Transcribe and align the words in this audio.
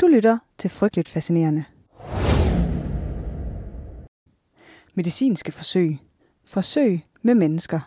Du 0.00 0.06
lytter 0.06 0.38
til 0.58 0.70
Frygteligt 0.70 1.08
Fascinerende. 1.08 1.64
Medicinske 4.94 5.52
forsøg. 5.52 5.98
Forsøg 6.46 7.00
med 7.22 7.34
mennesker. 7.34 7.80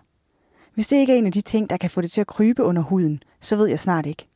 Hvis 0.73 0.87
det 0.87 0.97
ikke 0.97 1.13
er 1.13 1.17
en 1.17 1.25
af 1.25 1.31
de 1.31 1.41
ting, 1.41 1.69
der 1.69 1.77
kan 1.77 1.89
få 1.89 2.01
det 2.01 2.11
til 2.11 2.21
at 2.21 2.27
krybe 2.27 2.63
under 2.63 2.81
huden, 2.81 3.23
så 3.41 3.55
ved 3.55 3.67
jeg 3.67 3.79
snart 3.79 4.05
ikke. 4.05 4.27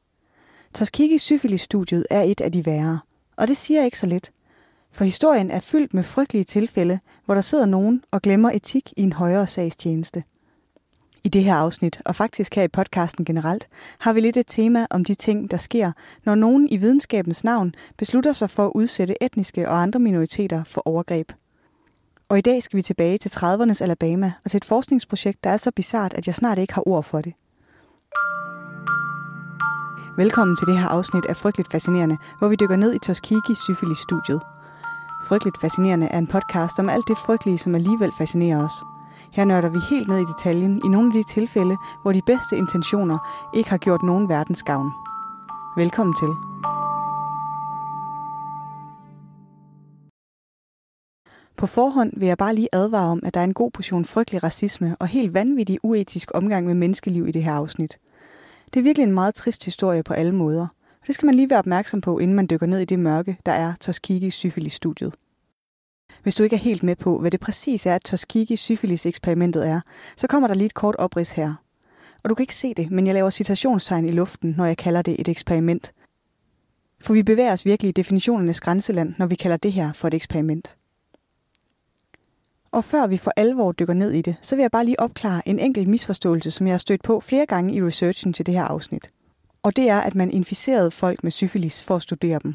Toskiki 0.73 1.17
syfilis-studiet 1.17 2.05
er 2.09 2.21
et 2.21 2.41
af 2.41 2.51
de 2.51 2.65
værre, 2.65 2.99
og 3.36 3.47
det 3.47 3.58
siger 3.58 3.83
ikke 3.83 3.99
så 3.99 4.05
lidt. 4.05 4.31
For 4.92 5.03
historien 5.03 5.51
er 5.51 5.60
fyldt 5.60 5.94
med 5.94 6.03
frygtelige 6.03 6.44
tilfælde, 6.44 6.99
hvor 7.26 7.33
der 7.33 7.42
sidder 7.42 7.65
nogen 7.65 8.03
og 8.12 8.21
glemmer 8.21 8.51
etik 8.51 8.94
i 8.97 9.01
en 9.01 9.13
højere 9.13 9.47
sagstjeneste. 9.47 10.24
I 11.26 11.29
det 11.29 11.44
her 11.44 11.55
afsnit, 11.55 12.01
og 12.05 12.15
faktisk 12.15 12.55
her 12.55 12.63
i 12.63 12.67
podcasten 12.67 13.26
generelt, 13.26 13.67
har 13.99 14.13
vi 14.13 14.19
lidt 14.19 14.37
et 14.37 14.47
tema 14.47 14.87
om 14.90 15.05
de 15.05 15.13
ting, 15.13 15.51
der 15.51 15.58
sker, 15.58 15.92
når 16.26 16.35
nogen 16.35 16.70
i 16.70 16.77
videnskabens 16.77 17.44
navn 17.44 17.73
beslutter 17.98 18.34
sig 18.34 18.49
for 18.49 18.66
at 18.66 18.72
udsætte 18.76 19.23
etniske 19.23 19.70
og 19.70 19.82
andre 19.82 19.99
minoriteter 19.99 20.63
for 20.63 20.82
overgreb. 20.86 21.32
Og 22.30 22.38
i 22.38 22.41
dag 22.41 22.63
skal 22.63 22.77
vi 22.77 22.82
tilbage 22.82 23.18
til 23.18 23.30
30'ernes 23.30 23.84
Alabama 23.84 24.34
og 24.46 24.52
til 24.52 24.58
et 24.58 24.66
forskningsprojekt, 24.66 25.44
der 25.44 25.49
er 25.49 25.58
så 25.58 25.72
bizart, 25.76 26.13
at 26.13 26.27
jeg 26.27 26.36
snart 26.36 26.58
ikke 26.58 26.73
har 26.73 26.88
ord 26.88 27.04
for 27.04 27.22
det. 27.22 27.34
Velkommen 30.18 30.58
til 30.58 30.68
det 30.68 30.80
her 30.80 30.88
afsnit 30.88 31.26
af 31.26 31.38
Frygteligt 31.38 31.71
Fascinerende, 31.71 32.18
hvor 32.40 32.48
vi 32.48 32.55
dykker 32.55 32.76
ned 32.76 32.94
i 32.94 32.99
Tuskegee 32.99 33.55
Syfilis-studiet. 33.55 34.41
Frygteligt 35.27 35.62
Fascinerende 35.62 36.08
er 36.08 36.18
en 36.18 36.27
podcast 36.27 36.80
om 36.80 36.90
alt 36.90 37.08
det 37.08 37.18
frygtelige, 37.18 37.58
som 37.58 37.76
alligevel 37.76 38.12
fascinerer 38.18 38.66
os– 38.66 38.74
her 39.34 39.46
nørder 39.46 39.70
vi 39.70 39.80
helt 39.90 40.08
ned 40.08 40.18
i 40.18 40.26
detaljen 40.26 40.82
i 40.86 40.88
nogle 40.88 41.08
af 41.08 41.14
de 41.14 41.34
tilfælde, 41.34 41.78
hvor 42.02 42.12
de 42.12 42.22
bedste 42.26 42.58
intentioner 42.58 43.18
ikke 43.55 43.70
har 43.70 43.78
gjort 43.78 44.04
nogen 44.04 44.30
verdens 44.30 44.64
gavn. 44.64 44.91
Velkommen 45.78 46.16
til. 46.22 46.28
På 51.57 51.66
forhånd 51.68 52.20
vil 52.20 52.27
jeg 52.27 52.38
bare 52.38 52.55
lige 52.55 52.68
advare 52.74 53.12
om, 53.12 53.20
at 53.24 53.34
der 53.34 53.40
er 53.40 53.44
en 53.44 53.54
god 53.54 53.72
portion 53.72 54.05
frygtelig 54.05 54.44
racisme 54.44 54.96
og 54.99 55.07
helt 55.07 55.34
vanvittig 55.34 55.79
uetisk 55.84 56.32
omgang 56.34 56.66
med 56.66 56.74
menneskeliv 56.74 57.27
i 57.27 57.32
det 57.32 57.44
her 57.44 57.54
afsnit. 57.54 57.98
Det 58.74 58.79
er 58.79 58.84
virkelig 58.84 59.04
en 59.04 59.13
meget 59.13 59.35
trist 59.35 59.66
historie 59.66 60.04
på 60.04 60.13
alle 60.13 60.35
måder. 60.35 60.68
Og 61.02 61.07
det 61.07 61.16
skal 61.16 61.26
man 61.26 61.35
lige 61.35 61.50
være 61.50 61.60
opmærksom 61.60 62.02
på, 62.02 62.20
inden 62.20 62.35
man 62.35 62.48
dykker 62.50 62.66
ned 62.66 62.79
i 62.79 62.85
det 62.85 63.00
mørke, 63.00 63.38
der 63.46 63.52
er 63.52 63.74
Tuskegee 63.82 64.31
syfilis-studiet. 64.31 65.13
Hvis 66.23 66.36
du 66.36 66.44
ikke 66.44 66.56
er 66.56 66.59
helt 66.59 66.83
med 66.83 66.95
på, 66.95 67.19
hvad 67.19 67.31
det 67.31 67.39
præcis 67.39 67.86
er, 67.86 67.95
at 67.95 68.03
Tuskegee 68.03 68.58
syfilis-eksperimentet 68.58 69.67
er, 69.67 69.81
så 70.17 70.28
kommer 70.28 70.47
der 70.47 70.56
lige 70.56 70.66
et 70.66 70.73
kort 70.73 70.95
oprids 70.95 71.31
her. 71.31 71.53
Og 72.23 72.30
du 72.30 72.36
kan 72.36 72.44
ikke 72.44 72.56
se 72.56 72.73
det, 72.73 72.92
men 72.92 73.08
jeg 73.08 73.14
laver 73.14 73.30
citationstegn 73.30 74.06
i 74.06 74.11
luften, 74.11 74.53
når 74.58 74.66
jeg 74.66 74.78
kalder 74.78 75.02
det 75.02 75.19
et 75.19 75.28
eksperiment. 75.28 75.94
For 77.02 77.14
vi 77.14 77.23
bevæger 77.23 77.53
os 77.53 77.66
virkelig 77.66 77.89
i 77.89 77.91
definitionernes 77.91 78.61
grænseland, 78.61 79.14
når 79.17 79.25
vi 79.25 79.36
kalder 79.36 79.58
det 79.58 79.73
her 79.73 79.94
for 79.94 80.08
et 80.08 80.14
eksperiment. 80.14 80.78
Og 82.72 82.84
før 82.84 83.08
vi 83.08 83.17
for 83.17 83.34
alvor 83.36 83.72
dykker 83.72 83.94
ned 83.94 84.11
i 84.11 84.22
det, 84.22 84.36
så 84.41 84.56
vil 84.56 84.64
jeg 84.64 84.72
bare 84.72 84.86
lige 84.86 85.00
opklare 85.00 85.47
en 85.47 85.59
enkelt 85.59 85.88
misforståelse, 85.88 86.52
som 86.52 86.67
jeg 86.67 86.73
har 86.73 86.78
stødt 86.78 87.03
på 87.03 87.19
flere 87.19 87.45
gange 87.45 87.73
i 87.73 87.84
researchen 87.84 88.34
til 88.34 88.45
det 88.45 88.53
her 88.53 88.64
afsnit. 88.64 89.11
Og 89.64 89.75
det 89.75 89.89
er, 89.89 90.00
at 90.00 90.16
man 90.16 90.31
inficerede 90.31 90.91
folk 90.91 91.23
med 91.23 91.31
syfilis 91.31 91.84
for 91.84 91.95
at 91.95 92.02
studere 92.02 92.39
dem. 92.44 92.53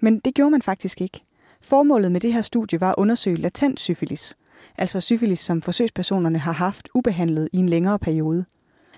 Men 0.00 0.18
det 0.18 0.34
gjorde 0.34 0.50
man 0.50 0.62
faktisk 0.62 1.00
ikke. 1.00 1.22
Formålet 1.62 2.12
med 2.12 2.20
det 2.20 2.32
her 2.32 2.42
studie 2.42 2.80
var 2.80 2.88
at 2.88 2.94
undersøge 2.98 3.36
latent 3.36 3.80
syfilis, 3.80 4.36
altså 4.78 5.00
syfilis, 5.00 5.38
som 5.38 5.62
forsøgspersonerne 5.62 6.38
har 6.38 6.52
haft 6.52 6.88
ubehandlet 6.94 7.48
i 7.52 7.56
en 7.56 7.68
længere 7.68 7.98
periode. 7.98 8.44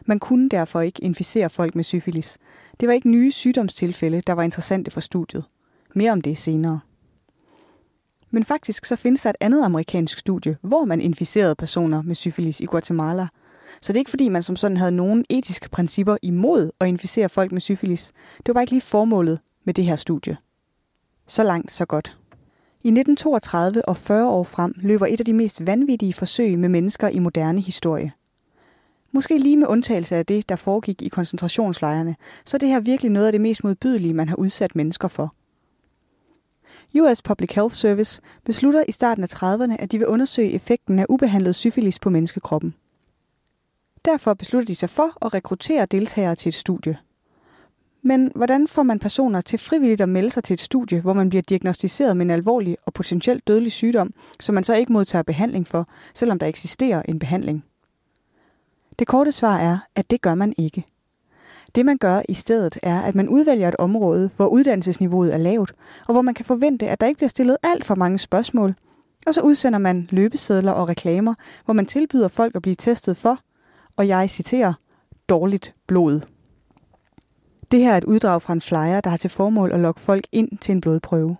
Man 0.06 0.18
kunne 0.18 0.48
derfor 0.48 0.80
ikke 0.80 1.04
inficere 1.04 1.50
folk 1.50 1.74
med 1.74 1.84
syfilis. 1.84 2.38
Det 2.80 2.88
var 2.88 2.94
ikke 2.94 3.10
nye 3.10 3.32
sygdomstilfælde, 3.32 4.20
der 4.20 4.32
var 4.32 4.42
interessante 4.42 4.90
for 4.90 5.00
studiet. 5.00 5.44
Mere 5.94 6.12
om 6.12 6.20
det 6.20 6.38
senere. 6.38 6.80
Men 8.30 8.44
faktisk 8.44 8.84
så 8.84 8.96
findes 8.96 9.22
der 9.22 9.30
et 9.30 9.36
andet 9.40 9.64
amerikansk 9.64 10.18
studie, 10.18 10.56
hvor 10.62 10.84
man 10.84 11.00
inficerede 11.00 11.54
personer 11.54 12.02
med 12.02 12.14
syfilis 12.14 12.60
i 12.60 12.64
Guatemala. 12.64 13.28
Så 13.80 13.92
det 13.92 13.96
er 13.96 14.00
ikke 14.00 14.10
fordi, 14.10 14.28
man 14.28 14.42
som 14.42 14.56
sådan 14.56 14.76
havde 14.76 14.92
nogen 14.92 15.24
etiske 15.30 15.68
principper 15.68 16.16
imod 16.22 16.70
at 16.80 16.88
inficere 16.88 17.28
folk 17.28 17.52
med 17.52 17.60
syfilis. 17.60 18.12
Det 18.36 18.48
var 18.48 18.52
bare 18.52 18.62
ikke 18.62 18.72
lige 18.72 18.80
formålet 18.80 19.40
med 19.64 19.74
det 19.74 19.84
her 19.84 19.96
studie. 19.96 20.36
Så 21.26 21.42
langt, 21.42 21.72
så 21.72 21.84
godt. 21.84 22.16
I 22.84 22.88
1932 22.88 23.88
og 23.88 23.96
40 23.96 24.28
år 24.28 24.44
frem 24.44 24.74
løber 24.76 25.06
et 25.06 25.20
af 25.20 25.26
de 25.26 25.32
mest 25.32 25.66
vanvittige 25.66 26.12
forsøg 26.12 26.58
med 26.58 26.68
mennesker 26.68 27.08
i 27.08 27.18
moderne 27.18 27.60
historie. 27.60 28.12
Måske 29.12 29.38
lige 29.38 29.56
med 29.56 29.66
undtagelse 29.66 30.16
af 30.16 30.26
det, 30.26 30.48
der 30.48 30.56
foregik 30.56 31.02
i 31.02 31.08
koncentrationslejrene, 31.08 32.16
så 32.44 32.56
er 32.56 32.58
det 32.58 32.68
her 32.68 32.80
virkelig 32.80 33.12
noget 33.12 33.26
af 33.26 33.32
det 33.32 33.40
mest 33.40 33.64
modbydelige, 33.64 34.14
man 34.14 34.28
har 34.28 34.36
udsat 34.36 34.76
mennesker 34.76 35.08
for. 35.08 35.34
US 37.00 37.22
Public 37.22 37.50
Health 37.54 37.74
Service 37.74 38.20
beslutter 38.44 38.84
i 38.88 38.92
starten 38.92 39.24
af 39.24 39.34
30'erne, 39.34 39.76
at 39.78 39.92
de 39.92 39.98
vil 39.98 40.06
undersøge 40.06 40.52
effekten 40.52 40.98
af 40.98 41.06
ubehandlet 41.08 41.54
syfilis 41.54 41.98
på 41.98 42.10
menneskekroppen. 42.10 42.74
Derfor 44.04 44.34
beslutter 44.34 44.66
de 44.66 44.74
sig 44.74 44.90
for 44.90 45.24
at 45.26 45.34
rekruttere 45.34 45.86
deltagere 45.86 46.34
til 46.34 46.48
et 46.48 46.54
studie– 46.54 46.98
men 48.02 48.32
hvordan 48.34 48.68
får 48.68 48.82
man 48.82 48.98
personer 48.98 49.40
til 49.40 49.58
frivilligt 49.58 50.00
at 50.00 50.08
melde 50.08 50.30
sig 50.30 50.44
til 50.44 50.54
et 50.54 50.60
studie, 50.60 51.00
hvor 51.00 51.12
man 51.12 51.28
bliver 51.28 51.42
diagnostiseret 51.42 52.16
med 52.16 52.26
en 52.26 52.30
alvorlig 52.30 52.76
og 52.86 52.92
potentielt 52.92 53.48
dødelig 53.48 53.72
sygdom, 53.72 54.14
som 54.40 54.54
man 54.54 54.64
så 54.64 54.74
ikke 54.74 54.92
modtager 54.92 55.22
behandling 55.22 55.66
for, 55.66 55.88
selvom 56.14 56.38
der 56.38 56.46
eksisterer 56.46 57.02
en 57.02 57.18
behandling? 57.18 57.64
Det 58.98 59.06
korte 59.06 59.32
svar 59.32 59.58
er, 59.58 59.78
at 59.96 60.10
det 60.10 60.20
gør 60.20 60.34
man 60.34 60.54
ikke. 60.58 60.84
Det 61.74 61.86
man 61.86 61.98
gør 61.98 62.22
i 62.28 62.34
stedet 62.34 62.78
er, 62.82 63.00
at 63.00 63.14
man 63.14 63.28
udvælger 63.28 63.68
et 63.68 63.76
område, 63.78 64.30
hvor 64.36 64.46
uddannelsesniveauet 64.46 65.34
er 65.34 65.38
lavt, 65.38 65.72
og 66.06 66.12
hvor 66.14 66.22
man 66.22 66.34
kan 66.34 66.44
forvente, 66.44 66.88
at 66.88 67.00
der 67.00 67.06
ikke 67.06 67.18
bliver 67.18 67.28
stillet 67.28 67.56
alt 67.62 67.86
for 67.86 67.94
mange 67.94 68.18
spørgsmål, 68.18 68.74
og 69.26 69.34
så 69.34 69.40
udsender 69.40 69.78
man 69.78 70.08
løbesedler 70.10 70.72
og 70.72 70.88
reklamer, 70.88 71.34
hvor 71.64 71.74
man 71.74 71.86
tilbyder 71.86 72.28
folk 72.28 72.56
at 72.56 72.62
blive 72.62 72.74
testet 72.74 73.16
for, 73.16 73.38
og 73.96 74.08
jeg 74.08 74.30
citerer, 74.30 74.72
dårligt 75.28 75.74
blod. 75.86 76.20
Det 77.72 77.80
her 77.80 77.92
er 77.92 77.96
et 77.96 78.04
uddrag 78.04 78.42
fra 78.42 78.52
en 78.52 78.60
flyer, 78.60 79.00
der 79.00 79.10
har 79.10 79.16
til 79.16 79.30
formål 79.30 79.72
at 79.72 79.80
lokke 79.80 80.00
folk 80.00 80.26
ind 80.32 80.58
til 80.58 80.72
en 80.72 80.80
blodprøve. 80.80 81.36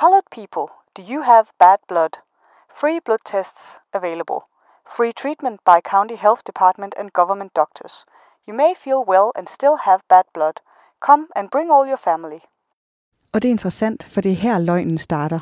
Colored 0.00 0.28
people, 0.38 0.66
do 0.96 1.02
you 1.12 1.22
have 1.22 1.44
bad 1.58 1.78
blood? 1.88 2.14
Free 2.80 3.00
blood 3.04 3.22
tests 3.32 3.62
available. 3.92 4.40
Free 4.96 5.12
treatment 5.22 5.60
by 5.70 5.78
county 5.92 6.16
health 6.24 6.42
department 6.50 6.94
and 7.00 7.10
government 7.10 7.56
doctors. 7.56 7.94
You 8.48 8.54
may 8.62 8.72
feel 8.84 9.00
well 9.12 9.28
and 9.38 9.46
still 9.56 9.76
have 9.86 10.00
bad 10.08 10.26
blood. 10.34 10.56
Come 11.06 11.22
and 11.36 11.50
bring 11.54 11.68
all 11.74 11.88
your 11.90 12.00
family. 12.08 12.40
Og 13.32 13.42
det 13.42 13.48
er 13.48 13.56
interessant, 13.58 14.00
for 14.12 14.20
det 14.20 14.32
er 14.32 14.36
her 14.46 14.58
løgnen 14.58 14.98
starter. 14.98 15.40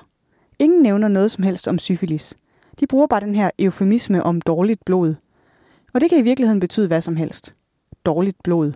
Ingen 0.58 0.82
nævner 0.82 1.08
noget 1.08 1.31
som 1.31 1.44
helst 1.44 1.69
om 1.69 1.78
syfilis. 1.78 2.37
De 2.81 2.87
bruger 2.87 3.06
bare 3.06 3.20
den 3.20 3.34
her 3.34 3.50
eufemisme 3.58 4.22
om 4.22 4.41
dårligt 4.41 4.84
blod. 4.84 5.14
Og 5.94 6.00
det 6.00 6.10
kan 6.10 6.19
i 6.19 6.22
virkeligheden 6.22 6.60
betyde 6.60 6.87
hvad 6.87 7.00
som 7.00 7.16
helst. 7.16 7.54
Dårligt 8.06 8.43
blod. 8.44 8.72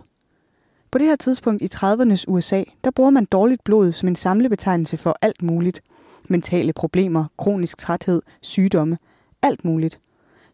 På 0.91 0.97
det 0.97 1.07
her 1.07 1.15
tidspunkt 1.15 1.61
i 1.61 1.69
30'ernes 1.75 2.23
USA, 2.27 2.63
der 2.83 2.91
bruger 2.91 3.09
man 3.09 3.25
dårligt 3.25 3.63
blod 3.63 3.91
som 3.91 4.07
en 4.07 4.15
samlebetegnelse 4.15 4.97
for 4.97 5.17
alt 5.21 5.41
muligt. 5.41 5.81
Mentale 6.29 6.73
problemer, 6.73 7.25
kronisk 7.37 7.77
træthed, 7.77 8.21
sygdomme, 8.41 8.97
alt 9.41 9.65
muligt. 9.65 9.99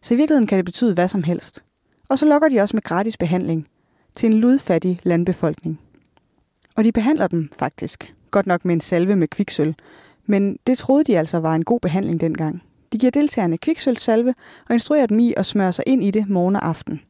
Så 0.02 0.14
i 0.14 0.16
virkeligheden 0.16 0.46
kan 0.46 0.56
det 0.56 0.64
betyde 0.64 0.94
hvad 0.94 1.08
som 1.08 1.22
helst. 1.22 1.64
Og 2.08 2.18
så 2.18 2.26
lokker 2.26 2.48
de 2.48 2.60
også 2.60 2.76
med 2.76 2.82
gratis 2.82 3.16
behandling 3.16 3.68
til 4.14 4.26
en 4.26 4.34
ludfattig 4.34 5.00
landbefolkning. 5.02 5.80
Og 6.76 6.84
de 6.84 6.92
behandler 6.92 7.26
dem 7.26 7.50
faktisk. 7.58 8.12
Godt 8.30 8.46
nok 8.46 8.64
med 8.64 8.74
en 8.74 8.80
salve 8.80 9.16
med 9.16 9.28
kviksøl. 9.28 9.74
Men 10.26 10.58
det 10.66 10.78
troede 10.78 11.04
de 11.04 11.18
altså 11.18 11.38
var 11.38 11.54
en 11.54 11.64
god 11.64 11.80
behandling 11.80 12.20
dengang. 12.20 12.62
De 12.92 12.98
giver 12.98 13.10
deltagerne 13.10 13.58
kviksølsalve 13.58 14.34
og 14.68 14.74
instruerer 14.74 15.06
dem 15.06 15.18
i 15.18 15.34
at 15.36 15.46
smøre 15.46 15.72
sig 15.72 15.84
ind 15.86 16.04
i 16.04 16.10
det 16.10 16.28
morgen 16.28 16.56
og 16.56 16.68
aften. 16.68 17.00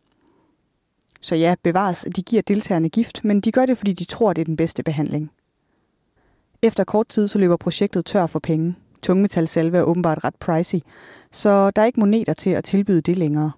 Så 1.20 1.36
ja, 1.36 1.54
bevares, 1.62 2.06
de 2.16 2.22
giver 2.22 2.42
deltagerne 2.42 2.88
gift, 2.88 3.24
men 3.24 3.40
de 3.40 3.52
gør 3.52 3.66
det, 3.66 3.78
fordi 3.78 3.92
de 3.92 4.04
tror, 4.04 4.32
det 4.32 4.40
er 4.40 4.44
den 4.44 4.56
bedste 4.56 4.82
behandling. 4.82 5.30
Efter 6.62 6.84
kort 6.84 7.08
tid 7.08 7.28
så 7.28 7.38
løber 7.38 7.56
projektet 7.56 8.04
tør 8.04 8.26
for 8.26 8.38
penge. 8.38 8.74
Tungmetalsalve 9.02 9.78
er 9.78 9.82
åbenbart 9.82 10.24
ret 10.24 10.34
pricey, 10.34 10.78
så 11.32 11.70
der 11.70 11.82
er 11.82 11.86
ikke 11.86 12.00
moneter 12.00 12.32
til 12.32 12.50
at 12.50 12.64
tilbyde 12.64 13.00
det 13.00 13.16
længere. 13.16 13.52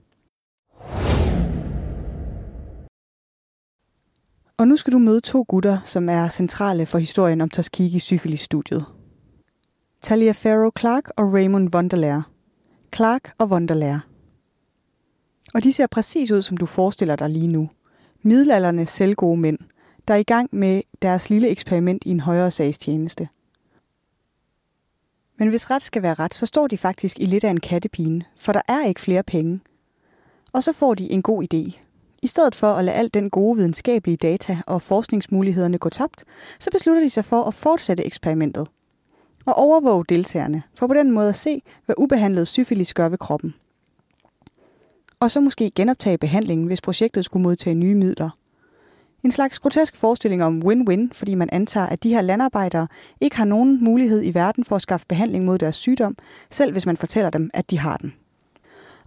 Og 4.58 4.68
nu 4.68 4.76
skal 4.76 4.92
du 4.92 4.98
møde 4.98 5.20
to 5.20 5.44
gutter, 5.48 5.78
som 5.84 6.08
er 6.08 6.28
centrale 6.28 6.86
for 6.86 6.98
historien 6.98 7.40
om 7.40 7.48
Tuskegee 7.48 8.00
syfilis-studiet. 8.00 8.84
Talia 10.02 10.32
Farrow 10.32 10.70
Clark 10.78 11.04
og 11.16 11.34
Raymond 11.34 11.74
Wunderlær. 11.74 12.30
Clark 12.94 13.32
og 13.38 13.48
Wunderlær 13.48 14.09
og 15.54 15.64
de 15.64 15.72
ser 15.72 15.86
præcis 15.86 16.30
ud, 16.30 16.42
som 16.42 16.56
du 16.56 16.66
forestiller 16.66 17.16
dig 17.16 17.30
lige 17.30 17.46
nu. 17.46 17.70
Middelalderne 18.22 18.86
selvgode 18.86 19.40
mænd, 19.40 19.58
der 20.08 20.14
er 20.14 20.18
i 20.18 20.22
gang 20.22 20.48
med 20.52 20.82
deres 21.02 21.30
lille 21.30 21.48
eksperiment 21.48 22.04
i 22.06 22.10
en 22.10 22.20
højere 22.20 22.50
sagstjeneste. 22.50 23.28
Men 25.38 25.48
hvis 25.48 25.70
ret 25.70 25.82
skal 25.82 26.02
være 26.02 26.14
ret, 26.14 26.34
så 26.34 26.46
står 26.46 26.66
de 26.66 26.78
faktisk 26.78 27.18
i 27.18 27.26
lidt 27.26 27.44
af 27.44 27.50
en 27.50 27.60
kattepine, 27.60 28.24
for 28.38 28.52
der 28.52 28.62
er 28.68 28.86
ikke 28.86 29.00
flere 29.00 29.22
penge. 29.22 29.60
Og 30.52 30.62
så 30.62 30.72
får 30.72 30.94
de 30.94 31.10
en 31.10 31.22
god 31.22 31.42
idé. 31.42 31.78
I 32.22 32.26
stedet 32.26 32.54
for 32.54 32.66
at 32.66 32.84
lade 32.84 32.96
al 32.96 33.10
den 33.14 33.30
gode 33.30 33.56
videnskabelige 33.56 34.16
data 34.16 34.58
og 34.66 34.82
forskningsmulighederne 34.82 35.78
gå 35.78 35.88
tabt, 35.88 36.24
så 36.58 36.70
beslutter 36.70 37.02
de 37.02 37.10
sig 37.10 37.24
for 37.24 37.42
at 37.42 37.54
fortsætte 37.54 38.06
eksperimentet 38.06 38.68
og 39.46 39.54
overvåge 39.54 40.04
deltagerne, 40.08 40.62
for 40.74 40.86
på 40.86 40.94
den 40.94 41.10
måde 41.10 41.28
at 41.28 41.34
se, 41.34 41.62
hvad 41.86 41.94
ubehandlet 41.98 42.48
syfilis 42.48 42.94
gør 42.94 43.08
ved 43.08 43.18
kroppen. 43.18 43.54
Og 45.20 45.30
så 45.30 45.40
måske 45.40 45.70
genoptage 45.74 46.18
behandlingen, 46.18 46.66
hvis 46.66 46.80
projektet 46.80 47.24
skulle 47.24 47.42
modtage 47.42 47.74
nye 47.74 47.94
midler. 47.94 48.30
En 49.24 49.30
slags 49.30 49.58
grotesk 49.58 49.96
forestilling 49.96 50.44
om 50.44 50.62
win-win, 50.64 51.08
fordi 51.12 51.34
man 51.34 51.48
antager, 51.52 51.86
at 51.86 52.02
de 52.02 52.08
her 52.08 52.20
landarbejdere 52.20 52.88
ikke 53.20 53.36
har 53.36 53.44
nogen 53.44 53.84
mulighed 53.84 54.24
i 54.24 54.34
verden 54.34 54.64
for 54.64 54.76
at 54.76 54.82
skaffe 54.82 55.06
behandling 55.08 55.44
mod 55.44 55.58
deres 55.58 55.76
sygdom, 55.76 56.16
selv 56.50 56.72
hvis 56.72 56.86
man 56.86 56.96
fortæller 56.96 57.30
dem, 57.30 57.50
at 57.54 57.70
de 57.70 57.78
har 57.78 57.96
den. 57.96 58.14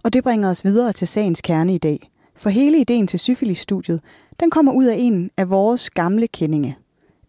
Og 0.02 0.12
det 0.12 0.22
bringer 0.22 0.50
os 0.50 0.64
videre 0.64 0.92
til 0.92 1.06
sagens 1.06 1.40
kerne 1.40 1.74
i 1.74 1.78
dag. 1.78 2.10
For 2.36 2.50
hele 2.50 2.80
ideen 2.80 3.06
til 3.06 3.18
syfilisstudiet, 3.18 4.00
den 4.40 4.50
kommer 4.50 4.72
ud 4.72 4.84
af 4.84 4.96
en 4.98 5.30
af 5.36 5.50
vores 5.50 5.90
gamle 5.90 6.28
kendinge, 6.28 6.76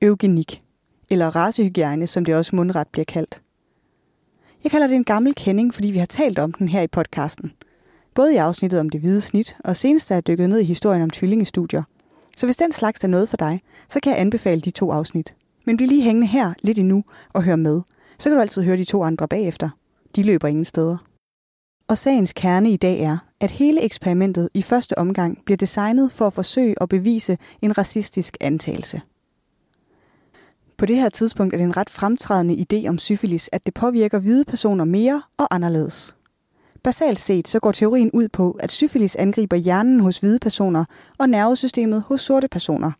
eugenik, 0.01 0.61
eller 1.09 1.35
racehygiejne, 1.35 2.07
som 2.07 2.25
det 2.25 2.35
også 2.35 2.55
mundret 2.55 2.87
bliver 2.87 3.05
kaldt. 3.05 3.41
Jeg 4.63 4.71
kalder 4.71 4.87
det 4.87 4.95
en 4.95 5.03
gammel 5.03 5.35
kending, 5.35 5.73
fordi 5.73 5.91
vi 5.91 5.97
har 5.97 6.05
talt 6.05 6.39
om 6.39 6.53
den 6.53 6.69
her 6.69 6.81
i 6.81 6.87
podcasten. 6.87 7.51
Både 8.15 8.33
i 8.33 8.37
afsnittet 8.37 8.79
om 8.79 8.89
det 8.89 9.01
hvide 9.01 9.21
snit, 9.21 9.55
og 9.63 9.75
senest 9.75 10.11
er 10.11 10.15
jeg 10.15 10.27
dykket 10.27 10.49
ned 10.49 10.59
i 10.59 10.63
historien 10.63 11.01
om 11.01 11.09
tvillingestudier– 11.09 11.83
så 12.35 12.45
hvis 12.45 12.57
den 12.57 12.71
slags 12.71 13.03
er 13.03 13.07
noget 13.07 13.29
for 13.29 13.37
dig, 13.37 13.61
så 13.89 13.99
kan 13.99 14.11
jeg 14.11 14.19
anbefale 14.19 14.61
de 14.61 14.71
to 14.71 14.91
afsnit. 14.91 15.35
Men 15.65 15.77
bliv 15.77 15.87
lige 15.87 16.03
hængende 16.03 16.27
her 16.27 16.53
lidt 16.61 16.79
endnu 16.79 17.03
og 17.33 17.43
hør 17.43 17.55
med. 17.55 17.81
Så 18.19 18.29
kan 18.29 18.35
du 18.35 18.41
altid 18.41 18.63
høre 18.63 18.77
de 18.77 18.83
to 18.83 19.03
andre 19.03 19.27
bagefter. 19.27 19.69
De 20.15 20.23
løber 20.23 20.47
ingen 20.47 20.65
steder. 20.65 20.97
Og 21.87 21.97
sagens 21.97 22.33
kerne 22.33 22.71
i 22.71 22.77
dag 22.77 22.99
er, 22.99 23.17
at 23.39 23.51
hele 23.51 23.81
eksperimentet 23.81 24.49
i 24.53 24.61
første 24.61 24.97
omgang 24.97 25.45
bliver 25.45 25.57
designet 25.57 26.11
for 26.11 26.27
at 26.27 26.33
forsøge 26.33 26.75
at 26.81 26.89
bevise 26.89 27.37
en 27.61 27.77
racistisk 27.77 28.37
antagelse. 28.41 29.01
På 30.77 30.85
det 30.85 30.95
her 30.95 31.09
tidspunkt 31.09 31.53
er 31.53 31.57
det 31.57 31.63
en 31.63 31.77
ret 31.77 31.89
fremtrædende 31.89 32.65
idé 32.65 32.89
om 32.89 32.97
syfilis, 32.97 33.49
at 33.53 33.65
det 33.65 33.73
påvirker 33.73 34.19
hvide 34.19 34.45
personer 34.45 34.85
mere 34.85 35.21
og 35.37 35.55
anderledes. 35.55 36.15
Basalt 36.85 37.19
set 37.19 37.47
så 37.47 37.59
går 37.59 37.71
teorien 37.71 38.11
ud 38.11 38.27
på, 38.27 38.51
at 38.59 38.71
syfilis 38.71 39.15
angriber 39.15 39.57
hjernen 39.57 39.99
hos 39.99 40.17
hvide 40.17 40.39
personer 40.39 40.85
og 41.17 41.29
nervesystemet 41.29 42.03
hos 42.07 42.21
sorte 42.21 42.47
personer, 42.47 42.91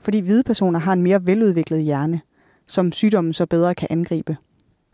fordi 0.00 0.20
hvide 0.20 0.42
personer 0.42 0.78
har 0.78 0.92
en 0.92 1.02
mere 1.02 1.26
veludviklet 1.26 1.82
hjerne, 1.82 2.20
som 2.66 2.92
sygdommen 2.92 3.34
så 3.34 3.46
bedre 3.46 3.74
kan 3.74 3.88
angribe. 3.90 4.36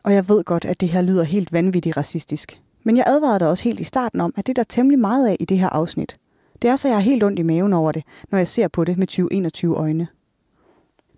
Og 0.03 0.15
jeg 0.15 0.29
ved 0.29 0.45
godt, 0.45 0.65
at 0.65 0.81
det 0.81 0.89
her 0.89 1.03
lyder 1.03 1.23
helt 1.23 1.53
vanvittigt 1.53 1.97
racistisk. 1.97 2.61
Men 2.85 2.97
jeg 2.97 3.05
advarede 3.07 3.39
dig 3.39 3.49
også 3.49 3.65
helt 3.65 3.81
i 3.81 3.85
starten 3.85 4.21
om, 4.21 4.33
at 4.37 4.47
det 4.47 4.53
er 4.53 4.63
der 4.63 4.69
temmelig 4.69 4.99
meget 4.99 5.29
af 5.29 5.37
i 5.41 5.45
det 5.45 5.59
her 5.59 5.69
afsnit. 5.69 6.19
Det 6.63 6.71
er 6.71 6.77
så, 6.77 6.89
jeg 6.89 6.97
har 6.97 7.03
helt 7.03 7.23
ondt 7.23 7.39
i 7.39 7.43
maven 7.43 7.73
over 7.73 7.93
det, 7.93 8.03
når 8.31 8.39
jeg 8.39 8.49
ser 8.49 8.69
på 8.69 8.85
det 8.85 8.99
med 8.99 9.07
2021 9.07 9.77
øjne. 9.77 10.07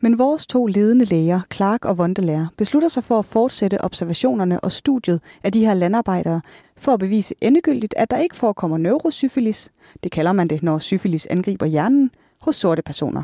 Men 0.04 0.19
vores 0.19 0.46
to 0.46 0.66
ledende 0.66 1.04
læger, 1.04 1.40
Clark 1.52 1.84
og 1.84 1.99
Vondelær, 1.99 2.46
beslutter 2.56 2.88
sig 2.88 3.04
for 3.04 3.19
at 3.19 3.25
fortsætte 3.25 3.84
observationerne 3.84 4.60
og 4.60 4.72
studiet 4.72 5.20
af 5.43 5.52
de 5.52 5.66
her 5.66 5.75
landarbejdere, 5.75 6.40
for 6.76 6.93
at 6.93 6.99
bevise 6.99 7.34
endegyldigt, 7.40 7.94
at 7.96 8.10
der 8.10 8.19
ikke 8.19 8.37
forekommer 8.37 8.78
neurosyfilis, 8.78 9.70
det 10.02 10.12
kalder 10.12 10.32
man 10.32 10.49
det, 10.49 10.62
når 10.62 10.78
syfilis 10.78 11.26
angriber 11.26 11.66
hjernen, 11.66 12.10
hos 12.40 12.56
sorte 12.56 12.82
personer. 12.82 13.22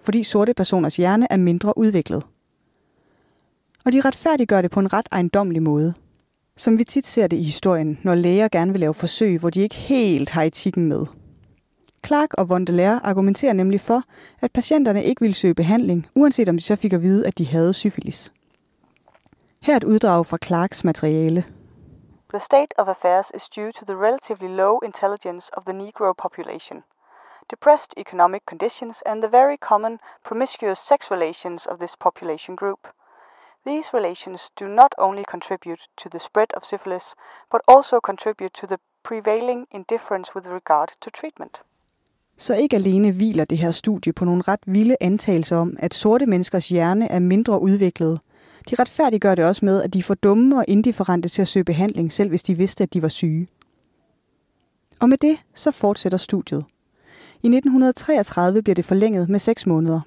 Fordi 0.00 0.22
sorte 0.22 0.54
personers 0.54 0.96
hjerne 0.96 1.26
er 1.30 1.36
mindre 1.36 1.78
udviklet. 1.78 2.22
Og 3.84 3.92
de 3.92 4.00
retfærdiggør 4.00 4.62
det 4.62 4.70
på 4.70 4.80
en 4.80 4.92
ret 4.92 5.08
ejendommelig 5.12 5.62
måde. 5.62 5.94
Som 6.56 6.78
vi 6.78 6.84
tit 6.84 7.06
ser 7.06 7.26
det 7.26 7.36
i 7.36 7.42
historien, 7.42 7.98
når 8.02 8.14
læger 8.14 8.48
gerne 8.48 8.72
vil 8.72 8.80
lave 8.80 8.94
forsøg, 8.94 9.40
hvor 9.40 9.50
de 9.50 9.60
ikke 9.60 9.74
helt 9.74 10.30
har 10.30 10.42
etikken 10.42 10.86
med– 10.86 11.06
Clark 12.04 12.34
og 12.34 12.48
Vondelaire 12.48 13.00
argumenterer 13.04 13.52
nemlig 13.52 13.80
for, 13.80 14.02
at 14.40 14.52
patienterne 14.52 15.04
ikke 15.04 15.20
ville 15.20 15.34
søge 15.34 15.54
behandling, 15.54 16.06
uanset 16.14 16.48
om 16.48 16.56
de 16.56 16.62
så 16.62 16.76
fik 16.76 16.92
at 16.92 17.02
vide, 17.02 17.26
at 17.26 17.38
de 17.38 17.46
havde 17.46 17.72
syfilis. 17.72 18.32
Her 19.62 19.76
et 19.76 19.84
uddrag 19.84 20.26
fra 20.26 20.38
Clarks 20.44 20.84
materiale. 20.84 21.44
The 22.32 22.40
state 22.40 22.78
of 22.78 22.88
affairs 22.88 23.30
is 23.34 23.48
due 23.48 23.72
to 23.72 23.84
the 23.84 23.96
relatively 23.96 24.48
low 24.48 24.78
intelligence 24.78 25.50
of 25.56 25.64
the 25.64 25.72
Negro 25.72 26.12
population, 26.12 26.82
depressed 27.50 27.92
economic 27.96 28.42
conditions, 28.50 29.02
and 29.06 29.22
the 29.22 29.30
very 29.30 29.56
common 29.70 29.98
promiscuous 30.24 30.78
sex 30.78 31.10
relations 31.10 31.66
of 31.66 31.78
this 31.78 31.96
population 31.96 32.56
group. 32.56 32.82
These 33.66 33.96
relations 33.98 34.50
do 34.60 34.66
not 34.68 34.92
only 34.98 35.24
contribute 35.30 35.82
to 36.02 36.08
the 36.08 36.18
spread 36.18 36.50
of 36.56 36.64
syphilis, 36.64 37.06
but 37.52 37.60
also 37.68 37.96
contribute 38.00 38.54
to 38.60 38.66
the 38.66 38.78
prevailing 39.02 39.66
indifference 39.70 40.28
with 40.34 40.46
regard 40.46 40.88
to 41.00 41.10
treatment. 41.10 41.54
Så 42.36 42.54
ikke 42.54 42.76
alene 42.76 43.12
hviler 43.12 43.44
det 43.44 43.58
her 43.58 43.70
studie 43.70 44.12
på 44.12 44.24
nogle 44.24 44.42
ret 44.42 44.60
vilde 44.66 44.96
antagelser 45.00 45.56
om, 45.56 45.76
at 45.78 45.94
sorte 45.94 46.26
menneskers 46.26 46.68
hjerne 46.68 47.08
er 47.08 47.18
mindre 47.18 47.62
udviklet. 47.62 48.20
De 48.70 48.74
retfærdiggør 48.78 49.34
det 49.34 49.44
også 49.44 49.64
med, 49.64 49.82
at 49.82 49.94
de 49.94 49.98
er 49.98 50.02
for 50.02 50.14
dumme 50.14 50.56
og 50.56 50.64
indifferente 50.68 51.28
til 51.28 51.42
at 51.42 51.48
søge 51.48 51.64
behandling, 51.64 52.12
selv 52.12 52.28
hvis 52.28 52.42
de 52.42 52.56
vidste, 52.56 52.84
at 52.84 52.94
de 52.94 53.02
var 53.02 53.08
syge. 53.08 53.46
Og 55.00 55.08
med 55.08 55.18
det, 55.18 55.36
så 55.54 55.70
fortsætter 55.70 56.18
studiet. 56.18 56.64
I 57.42 57.46
1933 57.46 58.62
bliver 58.62 58.74
det 58.74 58.84
forlænget 58.84 59.28
med 59.28 59.38
6 59.38 59.66
måneder. 59.66 60.00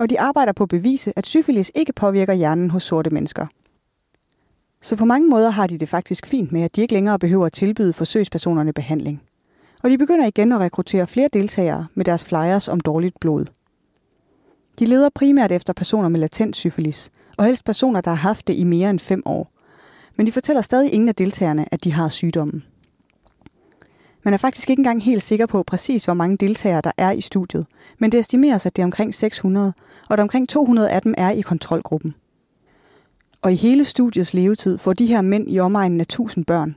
Og 0.00 0.10
de 0.10 0.20
arbejder 0.20 0.52
på 0.52 0.62
at 0.62 0.68
bevise, 0.68 1.12
at 1.16 1.26
syfilis 1.26 1.72
ikke 1.74 1.92
påvirker 1.92 2.32
hjernen 2.32 2.70
hos 2.70 2.82
sorte 2.82 3.10
mennesker. 3.10 3.46
Så 4.80 4.96
på 4.96 5.04
mange 5.04 5.28
måder 5.28 5.50
har 5.50 5.66
de 5.66 5.78
det 5.78 5.88
faktisk 5.88 6.26
fint 6.26 6.52
med, 6.52 6.62
at 6.62 6.76
de 6.76 6.80
ikke 6.80 6.94
længere 6.94 7.18
behøver 7.18 7.46
at 7.46 7.52
tilbyde 7.52 7.92
forsøgspersonerne 7.92 8.72
behandling 8.72 9.22
og 9.82 9.90
de 9.90 9.98
begynder 9.98 10.26
igen 10.26 10.52
at 10.52 10.60
rekruttere 10.60 11.06
flere 11.06 11.28
deltagere 11.32 11.86
med 11.94 12.04
deres 12.04 12.24
flyers 12.24 12.68
om 12.68 12.80
dårligt 12.80 13.20
blod. 13.20 13.44
De 14.78 14.86
leder 14.86 15.08
primært 15.14 15.52
efter 15.52 15.72
personer 15.72 16.08
med 16.08 16.20
latent 16.20 16.56
syfilis, 16.56 17.10
og 17.36 17.44
helst 17.44 17.64
personer, 17.64 18.00
der 18.00 18.10
har 18.10 18.28
haft 18.28 18.46
det 18.46 18.54
i 18.54 18.64
mere 18.64 18.90
end 18.90 18.98
fem 18.98 19.22
år. 19.26 19.50
Men 20.16 20.26
de 20.26 20.32
fortæller 20.32 20.62
stadig 20.62 20.92
ingen 20.92 21.08
af 21.08 21.14
deltagerne, 21.14 21.66
at 21.74 21.84
de 21.84 21.92
har 21.92 22.08
sygdommen. 22.08 22.64
Man 24.22 24.34
er 24.34 24.38
faktisk 24.38 24.70
ikke 24.70 24.80
engang 24.80 25.02
helt 25.02 25.22
sikker 25.22 25.46
på 25.46 25.62
præcis, 25.62 26.04
hvor 26.04 26.14
mange 26.14 26.36
deltagere 26.36 26.80
der 26.80 26.92
er 26.98 27.10
i 27.10 27.20
studiet, 27.20 27.66
men 27.98 28.12
det 28.12 28.20
estimeres, 28.20 28.66
at 28.66 28.76
det 28.76 28.82
er 28.82 28.86
omkring 28.86 29.14
600, 29.14 29.72
og 30.08 30.12
at 30.14 30.20
omkring 30.20 30.48
200 30.48 30.90
af 30.90 31.02
dem 31.02 31.14
er 31.18 31.30
i 31.30 31.40
kontrolgruppen. 31.40 32.14
Og 33.42 33.52
i 33.52 33.56
hele 33.56 33.84
studiets 33.84 34.34
levetid 34.34 34.78
får 34.78 34.92
de 34.92 35.06
her 35.06 35.22
mænd 35.22 35.50
i 35.50 35.58
omegnen 35.58 36.00
af 36.00 36.04
1000 36.04 36.44
børn, 36.44 36.76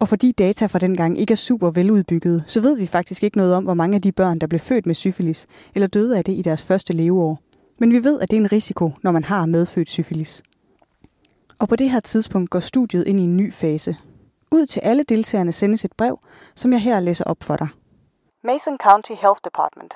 og 0.00 0.08
fordi 0.08 0.32
data 0.32 0.66
fra 0.66 0.78
dengang 0.78 1.18
ikke 1.18 1.32
er 1.32 1.36
super 1.36 1.70
veludbygget, 1.70 2.44
så 2.46 2.60
ved 2.60 2.76
vi 2.76 2.86
faktisk 2.86 3.22
ikke 3.22 3.36
noget 3.36 3.54
om, 3.54 3.64
hvor 3.64 3.74
mange 3.74 3.94
af 3.94 4.02
de 4.02 4.12
børn, 4.12 4.38
der 4.38 4.46
blev 4.46 4.60
født 4.60 4.86
med 4.86 4.94
syfilis, 4.94 5.46
eller 5.74 5.86
døde 5.86 6.18
af 6.18 6.24
det 6.24 6.32
i 6.32 6.42
deres 6.42 6.62
første 6.62 6.92
leveår. 6.92 7.38
Men 7.78 7.92
vi 7.92 8.04
ved, 8.04 8.20
at 8.20 8.30
det 8.30 8.36
er 8.36 8.40
en 8.40 8.52
risiko, 8.52 8.90
når 9.02 9.10
man 9.10 9.24
har 9.24 9.46
medfødt 9.46 9.90
syfilis. 9.90 10.42
Og 11.58 11.68
på 11.68 11.76
det 11.76 11.90
her 11.90 12.00
tidspunkt 12.00 12.50
går 12.50 12.60
studiet 12.60 13.06
ind 13.06 13.20
i 13.20 13.22
en 13.22 13.36
ny 13.36 13.52
fase. 13.52 13.96
Ud 14.50 14.66
til 14.66 14.80
alle 14.80 15.02
deltagerne 15.02 15.52
sendes 15.52 15.84
et 15.84 15.92
brev, 15.98 16.18
som 16.54 16.72
jeg 16.72 16.80
her 16.80 17.00
læser 17.00 17.24
op 17.24 17.42
for 17.42 17.56
dig. 17.56 17.68
Mason 18.44 18.78
County 18.78 19.12
Health 19.12 19.40
Department. 19.44 19.94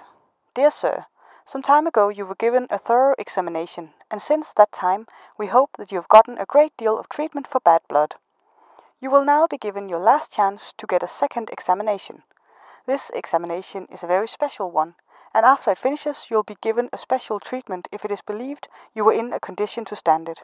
Dear 0.57 0.71
Sir, 0.71 1.05
Some 1.47 1.63
time 1.63 1.87
ago 1.87 2.09
you 2.09 2.25
were 2.25 2.39
given 2.47 2.67
a 2.71 2.79
thorough 2.79 3.15
examination, 3.19 3.91
and 4.11 4.21
since 4.21 4.55
that 4.57 4.73
time 4.73 5.07
we 5.39 5.47
hope 5.47 5.71
that 5.79 5.93
you 5.93 5.99
have 5.99 6.09
gotten 6.09 6.39
a 6.39 6.47
great 6.55 6.73
deal 6.81 6.97
of 6.99 7.09
treatment 7.09 7.47
for 7.47 7.61
bad 7.65 7.81
blood. 7.89 8.15
You 9.05 9.11
will 9.11 9.27
now 9.37 9.47
be 9.55 9.59
given 9.67 9.91
your 9.91 10.03
last 10.11 10.33
chance 10.33 10.73
to 10.79 10.87
get 10.87 11.03
a 11.03 11.17
second 11.23 11.51
examination. 11.57 12.17
This 12.87 13.11
examination 13.23 13.83
is 13.95 14.03
a 14.03 14.07
very 14.07 14.29
special 14.37 14.69
one, 14.83 14.93
and 15.35 15.45
after 15.45 15.71
it 15.73 15.79
finishes, 15.79 16.17
you'll 16.31 16.51
be 16.53 16.61
given 16.69 16.89
a 16.93 16.99
special 17.07 17.39
treatment 17.49 17.89
if 17.93 18.05
it 18.05 18.11
is 18.11 18.23
believed 18.31 18.65
you 18.97 19.05
were 19.07 19.19
in 19.23 19.33
a 19.35 19.39
condition 19.49 19.85
to 19.85 19.97
stand 19.97 20.29
it. 20.29 20.39